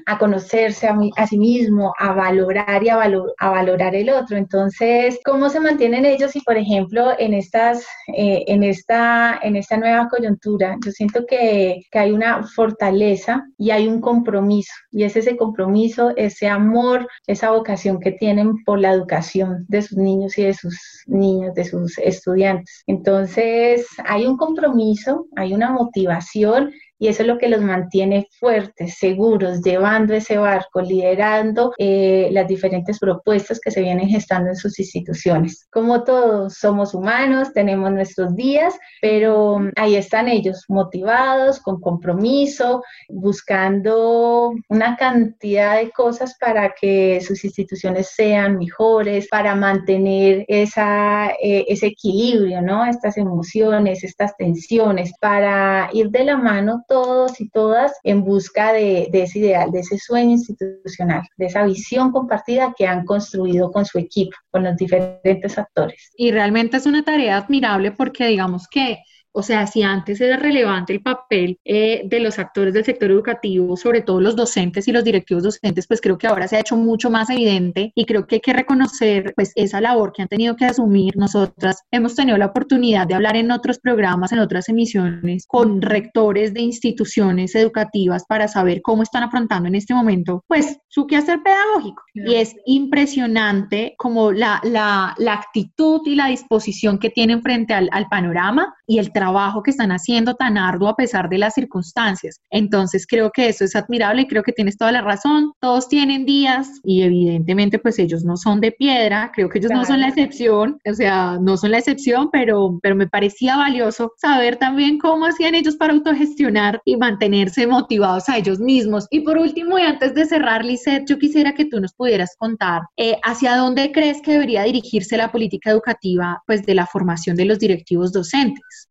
a 0.07 0.19
conocerse 0.19 0.87
a, 0.87 0.97
a, 1.17 1.27
sí 1.27 1.39
mismo, 1.39 1.93
a 1.99 2.13
valorar 2.13 2.83
y 2.83 2.89
a, 2.89 3.01
a, 3.39 3.51
valorar 3.51 3.95
el 3.95 4.11
otro. 4.11 4.37
Entonces, 4.37 5.19
¿cómo 5.25 5.49
se 5.49 5.61
mantienen 5.61 6.07
ellos 6.07 6.33
si, 6.33 6.41
por 6.41 6.57
ejemplo, 6.57 7.13
en, 7.19 7.35
estas, 7.35 7.87
eh, 8.17 8.45
en, 8.47 8.63
esta, 8.63 9.39
en 9.43 9.57
esta 9.57 9.77
nueva 9.77 10.09
coyuntura, 10.09 10.77
yo 10.85 10.91
siento 10.91 11.25
que, 11.27 11.83
que 11.91 11.99
hay 12.05 12.13
una 12.13 12.43
fortaleza 12.47 13.47
y 13.59 13.71
hay 13.71 13.89
un 13.89 14.01
compromiso, 14.01 14.73
y 14.91 15.05
es 15.05 15.17
ese 15.17 15.37
compromiso, 15.37 16.13
ese 16.17 16.49
amor, 16.49 17.09
esa 17.27 17.51
vocación 17.51 17.99
que 17.99 18.13
tienen 18.13 18.63
por 18.65 18.79
la 18.79 18.93
educación 18.93 19.65
de 19.69 19.83
sus 19.83 19.99
niños 19.99 20.37
y 20.39 20.45
de 20.45 20.55
sus 20.55 20.79
niños, 21.07 21.55
de 21.55 21.65
sus 21.65 21.99
estudiantes. 21.99 22.85
Entonces, 22.87 23.87
hay 24.05 24.27
un 24.27 24.37
compromiso, 24.37 25.27
hay 25.37 25.55
una 25.55 25.71
motivación 25.71 26.73
y 26.99 27.09
eso 27.09 27.23
es 27.23 27.29
lo 27.29 27.39
que 27.39 27.49
los 27.49 27.61
mantiene 27.61 28.27
fuertes, 28.39 28.97
seguros, 28.99 29.63
llevando 29.63 30.15
ese 30.15 30.39
barco, 30.39 30.81
liderando 30.81 31.73
eh, 31.79 32.29
las 32.33 32.47
diferentes 32.47 32.99
propuestas 32.99 33.61
que 33.61 33.71
se 33.71 33.83
vienen 33.83 34.09
gestando 34.09 34.51
en 34.51 34.57
sus 34.57 34.79
instituciones. 34.79 35.67
Como 35.71 36.05
todos, 36.05 36.55
somos 36.55 36.95
humanos, 36.95 37.53
tenemos 37.53 37.91
nuestros 37.91 38.35
días, 38.37 38.75
pero 39.03 39.61
ahí 39.77 39.97
están 39.97 40.29
ellos, 40.29 40.65
motivados, 40.69 41.61
con 41.61 41.81
compromiso, 41.81 42.83
buscando 43.09 44.53
una 44.69 44.97
cantidad 44.97 45.79
de 45.79 45.91
cosas 45.91 46.37
para 46.39 46.75
que 46.81 47.21
sus 47.21 47.45
instituciones 47.45 48.11
sean 48.15 48.57
mejores, 48.59 49.29
para 49.29 49.55
mantener 49.55 50.45
esa, 50.49 51.31
eh, 51.43 51.65
ese 51.69 51.89
equilibrio, 51.89 52.63
¿no? 52.63 52.87
Estas 52.87 53.17
emociones, 53.17 54.05
estas 54.05 54.37
tensiones, 54.37 55.13
para 55.21 55.91
ir 55.93 56.11
de 56.11 56.25
la 56.25 56.37
mano 56.37 56.84
todos 56.89 57.41
y 57.41 57.49
todas 57.49 57.93
en 58.03 58.25
busca 58.25 58.73
de, 58.73 59.09
ese 59.13 59.39
ideal, 59.39 59.71
de 59.71 59.81
ese 59.81 59.99
sueño 59.99 60.31
institucional, 60.31 61.23
de 61.37 61.47
esa 61.47 61.65
visión 61.65 62.13
compartida 62.13 62.75
que 62.77 62.87
han 62.87 63.05
construido 63.05 63.71
con 63.71 63.85
su 63.85 63.99
equipo, 63.99 64.37
con 64.51 64.65
los 64.65 64.77
diferentes 64.77 65.59
actores. 65.59 66.13
Y 66.17 66.31
realmente 66.31 66.77
es 66.77 66.87
una 66.87 67.05
tarea 67.05 67.37
admirable 67.37 67.93
porque 67.93 68.27
digamos 68.27 68.69
que 68.69 68.99
o 69.37 69.43
sea, 69.43 69.67
si 69.67 69.83
antes 69.83 70.21
era 70.21 70.37
relevante 70.37 70.93
el 70.93 71.03
papel 71.03 71.59
eh, 71.65 72.03
de 72.05 72.21
los 72.21 72.39
actores 72.39 72.73
del 72.73 72.85
sector 72.85 73.11
educativo, 73.11 73.77
sobre 73.77 74.01
todo 74.01 74.21
los 74.21 74.37
docentes 74.37 74.87
y 74.87 74.93
los 74.93 75.03
directivos 75.03 75.43
docentes, 75.43 75.89
pues 75.89 76.01
creo 76.01 76.17
que 76.17 76.29
ahora 76.29 76.47
se 76.47 76.57
ha 76.57 76.61
hecho 76.61 76.77
mucho 76.77 77.11
más 77.11 77.29
evidente 77.31 77.91
y 77.97 78.07
creo 78.07 78.29
que 78.29 78.37
hay 78.37 78.41
que 78.41 78.53
reconocer 78.53 79.33
pues 79.35 79.51
esa 79.57 79.81
labor 79.81 80.13
que 80.13 80.23
han 80.23 80.29
tenido 80.29 80.55
que 80.55 80.67
asumir. 80.67 81.17
Nosotras 81.17 81.83
hemos 81.91 82.15
tenido 82.15 82.39
la 82.39 82.47
oportunidad 82.47 83.09
de 83.09 83.15
hablar 83.15 83.35
en 83.37 83.51
otros 83.51 83.81
programas, 83.81 84.31
en 84.31 84.39
otras 84.39 84.69
emisiones, 84.69 85.47
con 85.49 85.83
rectores 85.83 86.55
de 86.55 86.61
instituciones 86.61 87.57
educativas 87.57 88.25
para 88.29 88.47
saber 88.47 88.83
cómo 88.83 89.03
están 89.03 89.25
afrontando 89.25 89.69
en 89.69 89.75
este 89.75 89.95
momento 89.95 90.45
pues 90.47 90.79
su 90.87 91.09
quehacer 91.09 91.41
pedagógico. 91.43 92.03
Y 92.15 92.37
es 92.37 92.55
impresionante 92.67 93.95
como 93.99 94.31
la, 94.31 94.61
la, 94.63 95.17
la, 95.19 95.35
actitud 95.35 96.03
y 96.05 96.15
la 96.15 96.29
disposición 96.29 97.01
que 97.01 97.11
tienen 97.11 97.43
frente 97.43 97.75
al, 97.75 97.89
al 97.91 98.07
panorama 98.07 98.73
y 98.87 98.99
el 98.99 99.11
trabajo 99.11 99.24
trabajo 99.25 99.63
que 99.63 99.71
están 99.71 99.91
haciendo 99.91 100.35
tan 100.35 100.59
arduo 100.59 100.89
a 100.89 100.97
pesar 100.97 101.31
de 101.31 101.39
las 101.39 101.55
circunstancias. 101.55 102.41
Entonces 102.51 103.07
creo 103.07 103.31
que 103.31 103.49
eso 103.49 103.65
es 103.65 103.75
admirable 103.75 104.23
y 104.23 104.27
creo 104.27 104.43
que 104.43 104.53
tienes 104.53 104.77
toda 104.77 104.93
la 104.93 105.01
razón. 105.01 105.53
Todos 105.61 105.89
tienen 105.89 106.27
días 106.27 106.69
y 106.85 107.03
evidentemente 107.03 107.79
pues 107.79 107.99
ellos 107.99 108.23
no 108.23 108.37
son 108.37 108.61
de 108.61 108.73
piedra, 108.73 109.33
creo 109.35 109.49
que 109.49 109.61
ellos 109.61 109.71
no 109.73 109.87
son 109.87 110.01
la 110.01 110.09
excepción, 110.09 110.79
o 110.85 110.95
sea, 110.95 111.39
no 111.41 111.57
son 111.57 111.71
la 111.71 111.79
excepción, 111.79 112.29
pero, 112.31 112.79
pero 112.83 112.97
me 112.97 113.09
parecía 113.09 113.57
valioso 113.57 114.13
saber 114.19 114.57
también 114.57 114.99
cómo 114.99 115.25
hacían 115.25 115.55
ellos 115.55 115.77
para 115.77 115.95
autogestionar 115.95 116.83
y 116.85 116.97
mantenerse 116.97 117.67
motivados 117.67 118.29
a 118.29 118.37
ellos 118.37 118.61
mismos. 118.61 119.07
Y 119.11 119.21
por 119.21 119.39
último, 119.39 119.79
y 119.79 119.83
antes 119.83 120.15
de 120.15 120.27
cerrar, 120.27 120.65
Lisette, 120.65 121.09
yo 121.09 121.19
quisiera 121.19 121.55
que 121.55 121.65
tú 121.65 121.81
nos 121.81 121.95
pudieras 121.95 122.37
contar 122.39 122.83
eh, 122.99 123.17
hacia 123.23 123.57
dónde 123.57 123.91
crees 123.91 124.21
que 124.21 124.33
debería 124.33 124.65
dirigirse 124.65 125.17
la 125.17 125.33
política 125.33 125.71
educativa 125.71 126.43
pues 126.47 126.67
de 126.67 126.75
la 126.75 126.87
formación 126.87 127.37
de 127.37 127.47
los 127.47 127.59
directivos 127.59 128.13
docentes. 128.13 128.89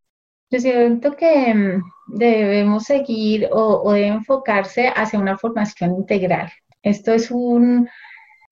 Yo 0.53 0.59
siento 0.59 1.15
que 1.15 1.51
mm, 1.51 1.83
debemos 2.05 2.83
seguir 2.83 3.49
o, 3.51 3.81
o 3.83 3.91
debe 3.91 4.05
enfocarse 4.09 4.87
hacia 4.87 5.17
una 5.17 5.35
formación 5.35 5.95
integral. 5.95 6.51
Esto 6.83 7.11
es 7.11 7.31
un, 7.31 7.89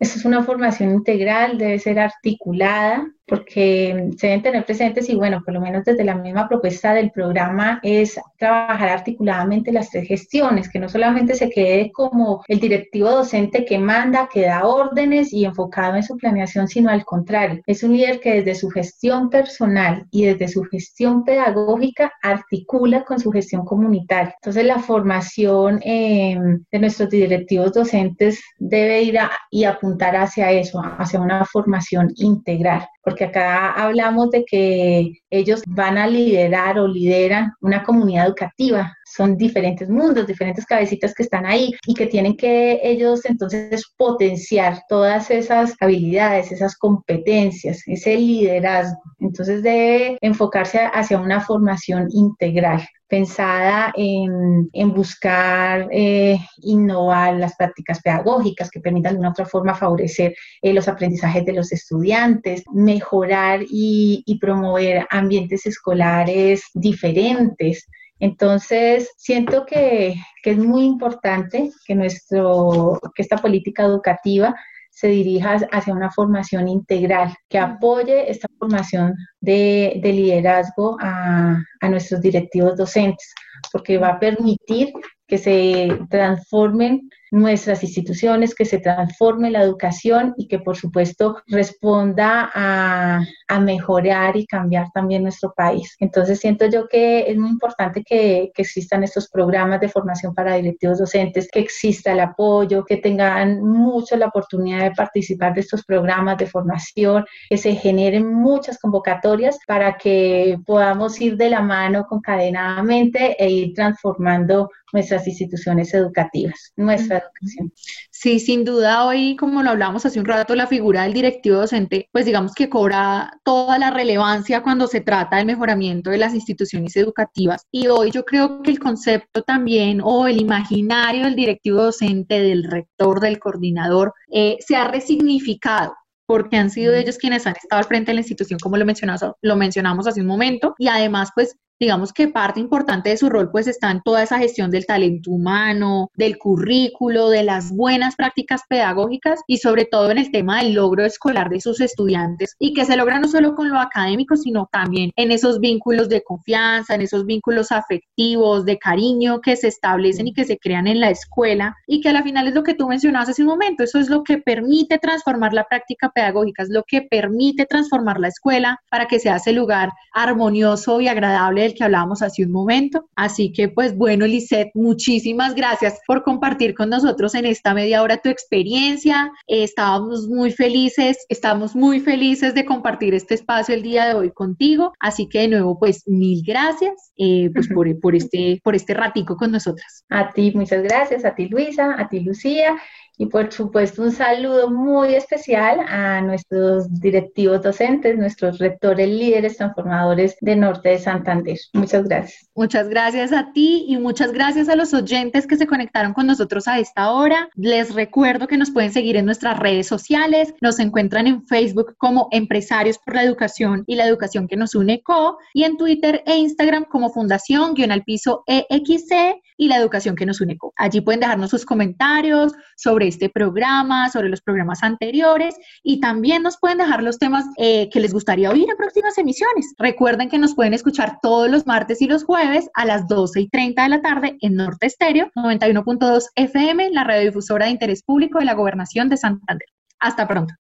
esto 0.02 0.18
es 0.18 0.26
una 0.26 0.44
formación 0.44 0.90
integral, 0.90 1.60
debe 1.60 1.78
ser 1.78 2.00
articulada, 2.00 3.08
porque 3.28 4.10
se 4.18 4.28
deben 4.28 4.42
tener 4.42 4.66
presentes 4.66 5.08
y 5.10 5.16
bueno, 5.16 5.42
por 5.46 5.54
lo 5.54 5.62
menos 5.62 5.86
desde 5.86 6.04
la 6.04 6.16
misma 6.16 6.50
propuesta 6.50 6.94
del 6.94 7.12
programa 7.12 7.80
es 7.84 8.20
trabajar 8.38 8.90
articuladamente 8.90 9.72
las 9.72 9.92
tres 9.92 10.08
gestiones, 10.08 10.70
que 10.70 10.80
no 10.80 10.90
solamente 10.90 11.36
se 11.36 11.50
quede 11.50 11.92
como 11.92 12.44
el 12.48 12.60
directivo 12.60 13.12
docente 13.12 13.64
que 13.64 13.78
manda, 13.78 14.28
que 14.28 14.42
da 14.42 14.66
órdenes 14.66 15.32
y 15.32 15.46
enfocado 15.46 15.96
en 15.96 16.04
su 16.04 16.18
planeación, 16.18 16.68
sino 16.68 16.90
al 16.90 17.06
contrario, 17.06 17.62
es 17.68 17.84
un 17.84 17.94
líder 17.94 18.20
que 18.20 18.42
desde 18.42 18.56
su 18.56 18.70
gestión 18.70 19.30
personal 19.30 20.08
y 20.10 20.26
desde 20.26 20.48
su 20.48 20.64
gestión 20.64 21.24
pedagógica 21.24 22.12
articula 22.24 23.06
con 23.06 23.20
su 23.20 23.32
gestión 23.32 23.64
comunitaria. 23.64 24.34
Entonces 24.42 24.66
la 24.66 24.80
formación 24.80 25.80
eh, 25.86 26.38
de 26.72 26.80
nuestros 26.80 27.10
directivos 27.10 27.72
docentes 27.72 28.42
debe 28.58 29.04
ir 29.04 29.20
a, 29.20 29.32
y 29.52 29.64
apuntar 29.64 29.91
hacia 30.00 30.52
eso, 30.52 30.82
hacia 30.98 31.20
una 31.20 31.46
formación 31.46 32.12
integral 32.16 32.88
porque 33.04 33.26
acá 33.26 33.72
hablamos 33.72 34.30
de 34.30 34.46
que 34.46 35.12
ellos 35.30 35.62
van 35.68 35.98
a 35.98 36.08
liderar 36.08 36.78
o 36.78 36.88
lideran 36.88 37.54
una 37.62 37.84
comunidad 37.84 38.28
educativa. 38.28 38.96
Son 39.14 39.38
diferentes 39.38 39.90
mundos, 39.90 40.28
diferentes 40.28 40.66
cabecitas 40.66 41.14
que 41.14 41.24
están 41.24 41.46
ahí 41.46 41.74
y 41.86 41.94
que 41.94 42.08
tienen 42.08 42.38
que 42.38 42.80
ellos 42.84 43.26
entonces 43.26 43.84
potenciar 43.98 44.84
todas 44.88 45.30
esas 45.32 45.76
habilidades, 45.80 46.52
esas 46.52 46.78
competencias, 46.78 47.82
ese 47.88 48.16
liderazgo. 48.16 49.02
Entonces 49.20 49.64
debe 49.64 50.18
enfocarse 50.22 50.80
hacia 50.94 51.20
una 51.20 51.42
formación 51.42 52.08
integral 52.12 52.88
pensada 53.12 53.92
en, 53.98 54.70
en 54.72 54.94
buscar 54.94 55.90
eh, 55.92 56.40
innovar 56.62 57.36
las 57.36 57.58
prácticas 57.58 58.02
pedagógicas 58.02 58.72
que 58.72 58.80
permitan 58.80 59.14
de 59.14 59.20
una 59.20 59.32
otra 59.32 59.46
forma 59.46 59.76
favorecer 59.76 60.34
eh, 60.62 60.74
los 60.74 60.88
aprendizajes 60.88 61.46
de 61.46 61.52
los 61.52 61.74
estudiantes, 61.74 62.64
mejorar 62.72 63.64
y, 63.70 64.24
y 64.26 64.40
promover 64.40 65.06
ambientes 65.10 65.66
escolares 65.66 66.64
diferentes. 66.74 67.86
Entonces, 68.22 69.12
siento 69.18 69.66
que, 69.66 70.16
que, 70.44 70.52
es 70.52 70.58
muy 70.58 70.86
importante 70.86 71.72
que, 71.86 71.96
nuestro, 71.96 73.00
que 73.16 73.24
esta 73.24 73.38
política 73.38 73.84
educativa 73.84 74.56
se 74.92 75.08
dirija 75.08 75.58
hacia 75.72 75.94
una 75.94 76.12
formación 76.12 76.68
integral, 76.68 77.34
que 77.50 77.58
apoye 77.58 78.30
esta 78.30 78.48
formación 78.60 79.16
de, 79.40 80.00
liderazgo 80.04 80.98
a, 81.02 81.58
nuestros 81.90 82.22
directivos 82.22 82.78
docentes, 82.78 83.34
porque 83.72 83.98
va 83.98 84.10
a 84.10 84.20
permitir 84.20 84.94
que 85.28 85.40
se 85.40 85.90
transformen 86.12 87.10
nuestras 87.32 87.82
instituciones, 87.82 88.54
que 88.54 88.66
se 88.66 88.80
transforme 88.80 89.50
la 89.50 89.64
educación 89.64 90.34
y 90.38 90.48
que 90.48 90.60
por 90.60 90.76
supuesto 90.76 91.38
responda 91.48 92.52
a, 92.54 93.26
a 93.48 93.60
mejorar 93.60 94.36
y 94.36 94.46
cambiar 94.46 94.88
también 94.94 95.24
nuestro 95.24 95.54
país. 95.56 95.96
Entonces 96.00 96.40
siento 96.40 96.66
yo 96.66 96.88
que 96.88 97.22
es 97.22 97.38
muy 97.38 97.50
importante 97.50 98.04
que, 98.04 98.52
que 98.54 98.62
existan 98.62 99.04
estos 99.04 99.30
programas 99.30 99.80
de 99.80 99.88
formación 99.90 100.34
para 100.34 100.56
directivos 100.56 101.00
docentes, 101.00 101.48
que 101.50 101.62
exista 101.62 102.12
el 102.12 102.20
apoyo, 102.20 102.84
que 102.84 102.98
tengan 102.98 103.62
mucho 103.64 104.18
la 104.18 104.28
oportunidad 104.28 104.84
de 104.84 104.92
participar 104.92 105.54
de 105.54 105.62
estos 105.62 105.86
programas 105.86 106.38
de 106.38 106.48
formación, 106.48 107.26
que 107.50 107.58
se 107.58 107.76
generen 107.76 108.34
muchas 108.34 108.78
convocatorias 108.78 109.58
para 109.66 109.98
que 109.98 110.60
podamos 110.66 111.20
ir 111.22 111.38
de 111.38 111.50
la 111.50 111.62
mano 111.62 112.06
concadenadamente 112.08 113.42
e 113.42 113.50
ir 113.50 113.74
transformando 113.74 114.70
nuestras 114.94 115.28
instituciones 115.28 115.94
educativas, 115.94 116.74
nuestra 116.76 117.21
educación. 117.22 117.74
Sí, 118.12 118.40
sin 118.40 118.66
duda 118.66 119.06
hoy, 119.06 119.36
como 119.36 119.64
lo 119.64 119.72
hablamos 119.72 120.06
hace 120.06 120.20
un 120.20 120.26
rato, 120.26 120.56
la 120.56 120.68
figura 120.68 121.04
del 121.04 121.14
directivo 121.14 121.58
docente, 121.58 122.10
pues 122.12 122.26
digamos 122.26 122.54
que 122.54 122.70
cobra 122.70 123.32
toda 123.44 123.78
la 123.80 123.92
relevancia 123.92 124.62
cuando 124.64 124.88
se 124.88 125.02
trata 125.02 125.38
del 125.38 125.46
mejoramiento 125.46 126.10
de 126.10 126.18
las 126.18 126.34
instituciones 126.34 126.96
educativas. 126.96 127.66
Y 127.72 127.88
hoy 127.88 128.12
yo 128.12 128.26
creo 128.26 128.62
que 128.62 128.72
el 128.72 128.80
concepto 128.80 129.44
también 129.44 130.02
o 130.04 130.28
el 130.28 130.40
imaginario 130.40 131.26
del 131.26 131.36
directivo 131.36 131.84
docente, 131.84 132.42
del 132.42 132.64
rector, 132.64 133.20
del 133.20 133.40
coordinador, 133.40 134.14
eh, 134.32 134.58
se 134.60 134.76
ha 134.76 134.88
resignificado 134.88 135.94
porque 136.26 136.56
han 136.56 136.70
sido 136.70 136.94
ellos 136.94 137.18
quienes 137.18 137.46
han 137.46 137.56
estado 137.62 137.80
al 137.82 137.88
frente 137.88 138.12
de 138.12 138.14
la 138.16 138.22
institución, 138.22 138.58
como 138.58 138.78
lo 138.78 138.86
mencionamos, 138.86 139.34
lo 139.42 139.56
mencionamos 139.58 140.08
hace 140.08 140.22
un 140.22 140.28
momento, 140.28 140.76
y 140.78 140.88
además, 140.88 141.30
pues 141.36 141.58
digamos 141.82 142.14
que 142.14 142.28
parte 142.28 142.60
importante 142.60 143.10
de 143.10 143.18
su 143.18 143.28
rol 143.28 143.50
pues 143.50 143.68
está 143.68 143.90
en 143.90 144.02
toda 144.04 144.22
esa 144.22 144.38
gestión 144.38 144.70
del 144.70 144.86
talento 144.86 145.32
humano, 145.32 146.12
del 146.14 146.38
currículo, 146.38 147.30
de 147.30 147.42
las 147.42 147.76
buenas 147.76 148.16
prácticas 148.16 148.62
pedagógicas 148.70 149.42
y 149.48 149.58
sobre 149.58 149.86
todo 149.86 150.12
en 150.12 150.20
el 150.20 150.32
tema 150.32 150.62
del 150.62 150.74
logro 150.74 151.04
escolar 151.04 151.50
de 151.50 151.60
sus 151.60 151.82
estudiantes 151.82 152.56
y 152.60 152.74
que 152.74 152.86
se 152.86 152.96
logra 152.96 153.20
no 153.20 153.28
solo 153.28 153.56
con 153.56 153.72
lo 153.72 153.80
académico, 153.80 154.36
sino 154.36 154.70
también 154.72 155.10
en 155.16 155.32
esos 155.32 155.60
vínculos 155.60 156.08
de 156.08 156.22
confianza, 156.22 156.94
en 156.94 157.02
esos 157.02 157.26
vínculos 157.26 157.72
afectivos, 157.72 158.64
de 158.64 158.78
cariño 158.78 159.42
que 159.42 159.56
se 159.56 159.68
establecen 159.68 160.28
y 160.28 160.34
que 160.34 160.46
se 160.46 160.60
crean 160.60 160.86
en 160.86 161.00
la 161.00 161.10
escuela 161.10 161.76
y 161.88 162.00
que 162.00 162.10
a 162.10 162.14
la 162.14 162.22
final 162.22 162.48
es 162.48 162.54
lo 162.54 162.62
que 162.62 162.76
tú 162.76 162.88
mencionabas 162.88 163.30
hace 163.30 163.42
un 163.42 163.48
momento, 163.48 163.84
eso 163.84 163.98
es 163.98 164.08
lo 164.08 164.24
que 164.24 164.38
permite 164.38 165.00
transformar 165.00 165.52
la 165.54 165.64
práctica 165.64 166.12
pedagógica, 166.14 166.62
es 166.62 166.70
lo 166.70 166.84
que 166.84 167.02
permite 167.02 167.66
transformar 167.66 168.20
la 168.20 168.28
escuela 168.28 168.80
para 168.92 169.08
que 169.08 169.18
sea 169.18 169.38
ese 169.38 169.52
lugar 169.52 169.90
armonioso 170.14 171.02
y 171.02 171.08
agradable 171.08 171.71
que 171.74 171.84
hablábamos 171.84 172.22
hace 172.22 172.44
un 172.44 172.52
momento. 172.52 173.08
Así 173.16 173.52
que 173.52 173.70
pues 173.70 173.96
bueno, 173.96 174.26
Lisette, 174.26 174.72
muchísimas 174.74 175.56
gracias 175.56 176.00
por 176.08 176.24
compartir 176.24 176.74
con 176.74 176.90
nosotros 176.90 177.36
en 177.36 177.46
esta 177.46 177.74
media 177.74 178.02
hora 178.02 178.18
tu 178.18 178.30
experiencia. 178.30 179.32
estábamos 179.48 180.28
muy 180.28 180.52
felices, 180.52 181.26
estamos 181.30 181.76
muy 181.76 182.00
felices 182.00 182.54
de 182.54 182.66
compartir 182.66 183.14
este 183.14 183.36
espacio 183.36 183.76
el 183.76 183.84
día 183.84 184.06
de 184.06 184.14
hoy 184.14 184.32
contigo. 184.32 184.94
Así 185.00 185.28
que 185.28 185.42
de 185.42 185.48
nuevo 185.50 185.80
pues 185.80 186.04
mil 186.08 186.44
gracias 186.46 187.12
eh, 187.18 187.50
pues, 187.54 187.68
por, 187.68 187.88
por, 188.00 188.16
este, 188.16 188.60
por 188.64 188.76
este 188.76 188.94
ratico 188.94 189.36
con 189.38 189.52
nosotras. 189.52 190.06
A 190.10 190.32
ti, 190.32 190.52
muchas 190.56 190.84
gracias, 190.84 191.26
a 191.26 191.36
ti 191.36 191.48
Luisa, 191.48 191.96
a 191.98 192.10
ti 192.10 192.20
Lucía 192.20 192.76
y 193.22 193.28
por 193.28 193.54
supuesto 193.54 194.02
un 194.02 194.12
saludo 194.12 194.72
muy 194.72 195.14
especial 195.14 195.80
a 195.88 196.22
nuestros 196.22 196.92
directivos 197.00 197.62
docentes, 197.62 198.18
nuestros 198.18 198.58
rectores 198.58 199.08
líderes 199.08 199.58
transformadores 199.58 200.36
de 200.42 200.56
Norte 200.56 200.90
de 200.90 200.98
Santander. 200.98 201.60
Muchas 201.74 202.06
gracias. 202.06 202.50
Muchas 202.56 202.90
gracias 202.90 203.32
a 203.32 203.54
ti 203.54 203.86
y 203.88 204.00
muchas 204.00 204.32
gracias 204.32 204.70
a 204.70 204.76
los 204.76 204.92
oyentes 204.96 205.46
que 205.46 205.56
se 205.56 205.68
conectaron 205.68 206.14
con 206.14 206.26
nosotros 206.26 206.68
a 206.68 206.80
esta 206.80 207.12
hora. 207.12 207.48
Les 207.54 207.94
recuerdo 207.94 208.48
que 208.48 208.58
nos 208.58 208.72
pueden 208.72 208.92
seguir 208.92 209.16
en 209.18 209.26
nuestras 209.26 209.60
redes 209.60 209.86
sociales. 209.86 210.56
Nos 210.60 210.80
encuentran 210.80 211.28
en 211.28 211.46
Facebook 211.46 211.94
como 212.00 212.28
Empresarios 212.32 212.98
por 212.98 213.14
la 213.14 213.24
Educación 213.24 213.84
y 213.86 213.98
la 213.98 214.08
Educación 214.08 214.48
que 214.48 214.58
nos 214.58 214.74
une 214.74 215.04
CO 215.04 215.38
y 215.54 215.64
en 215.66 215.78
Twitter 215.78 216.24
e 216.26 216.38
Instagram 216.38 216.86
como 216.86 217.12
Fundación 217.12 217.76
guion 217.76 217.92
al 217.92 218.04
piso 218.04 218.44
EXC 218.48 219.40
y 219.58 219.68
la 219.68 219.78
Educación 219.78 220.16
que 220.16 220.26
nos 220.26 220.42
une 220.42 220.58
CO. 220.58 220.74
Allí 220.76 221.02
pueden 221.02 221.20
dejarnos 221.20 221.52
sus 221.52 221.66
comentarios 221.66 222.54
sobre 222.76 223.11
este 223.12 223.30
programa, 223.30 224.10
sobre 224.10 224.30
los 224.30 224.42
programas 224.42 224.84
anteriores 224.84 225.56
y 225.84 226.00
también 226.00 226.44
nos 226.44 226.58
pueden 226.58 226.80
dejar 226.80 227.04
los 227.04 227.20
temas 227.20 227.46
eh, 227.58 227.90
que 227.90 228.00
les 228.00 228.14
gustaría 228.14 228.50
oír 228.50 228.70
en 228.70 228.78
próximas 228.78 229.18
emisiones. 229.18 229.74
Recuerden 229.78 230.30
que 230.30 230.40
nos 230.40 230.56
pueden 230.56 230.74
escuchar 230.74 231.20
todos 231.22 231.50
los 231.50 231.68
martes 231.68 232.02
y 232.02 232.08
los 232.08 232.24
jueves 232.24 232.70
a 232.74 232.86
las 232.86 233.08
12 233.08 233.42
y 233.42 233.50
30 233.50 233.84
de 233.84 233.90
la 233.90 234.02
tarde 234.02 234.38
en 234.42 234.56
Norte 234.56 234.88
Estéreo 234.88 235.30
91.2 235.36 236.24
FM, 236.36 236.90
la 236.92 237.04
radiodifusora 237.04 237.66
de 237.66 237.72
interés 237.72 238.04
público 238.04 238.40
de 238.40 238.46
la 238.46 238.54
Gobernación 238.54 239.10
de 239.10 239.18
Santander. 239.18 239.68
Hasta 240.00 240.28
pronto. 240.28 240.54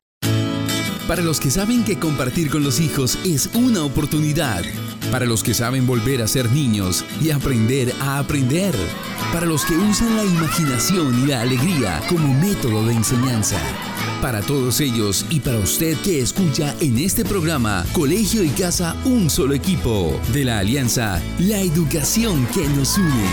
Para 1.12 1.24
los 1.24 1.42
que 1.42 1.52
saben 1.52 1.84
que 1.84 2.00
compartir 2.00 2.50
con 2.50 2.64
los 2.64 2.80
hijos 2.80 3.20
es 3.26 3.50
una 3.54 3.84
oportunidad. 3.84 4.64
Para 5.12 5.26
los 5.26 5.44
que 5.44 5.54
saben 5.54 5.86
volver 5.86 6.22
a 6.22 6.28
ser 6.28 6.50
niños 6.50 7.04
y 7.20 7.32
aprender 7.32 7.94
a 8.00 8.20
aprender. 8.20 8.74
Para 9.34 9.46
los 9.46 9.66
que 9.66 9.76
usan 9.76 10.16
la 10.16 10.24
imaginación 10.24 11.22
y 11.22 11.28
la 11.28 11.42
alegría 11.42 12.02
como 12.08 12.34
método 12.36 12.86
de 12.86 12.94
enseñanza. 12.94 13.58
Para 14.22 14.40
todos 14.40 14.80
ellos 14.80 15.26
y 15.30 15.42
para 15.42 15.58
usted 15.58 15.98
que 15.98 16.22
escucha 16.22 16.74
en 16.80 16.98
este 16.98 17.26
programa 17.26 17.86
Colegio 17.92 18.42
y 18.42 18.50
Casa 18.50 18.96
Un 19.04 19.30
Solo 19.30 19.54
Equipo 19.54 20.18
de 20.32 20.46
la 20.46 20.60
Alianza 20.60 21.22
La 21.40 21.60
Educación 21.60 22.48
que 22.54 22.66
nos 22.70 22.98
une. 22.98 23.28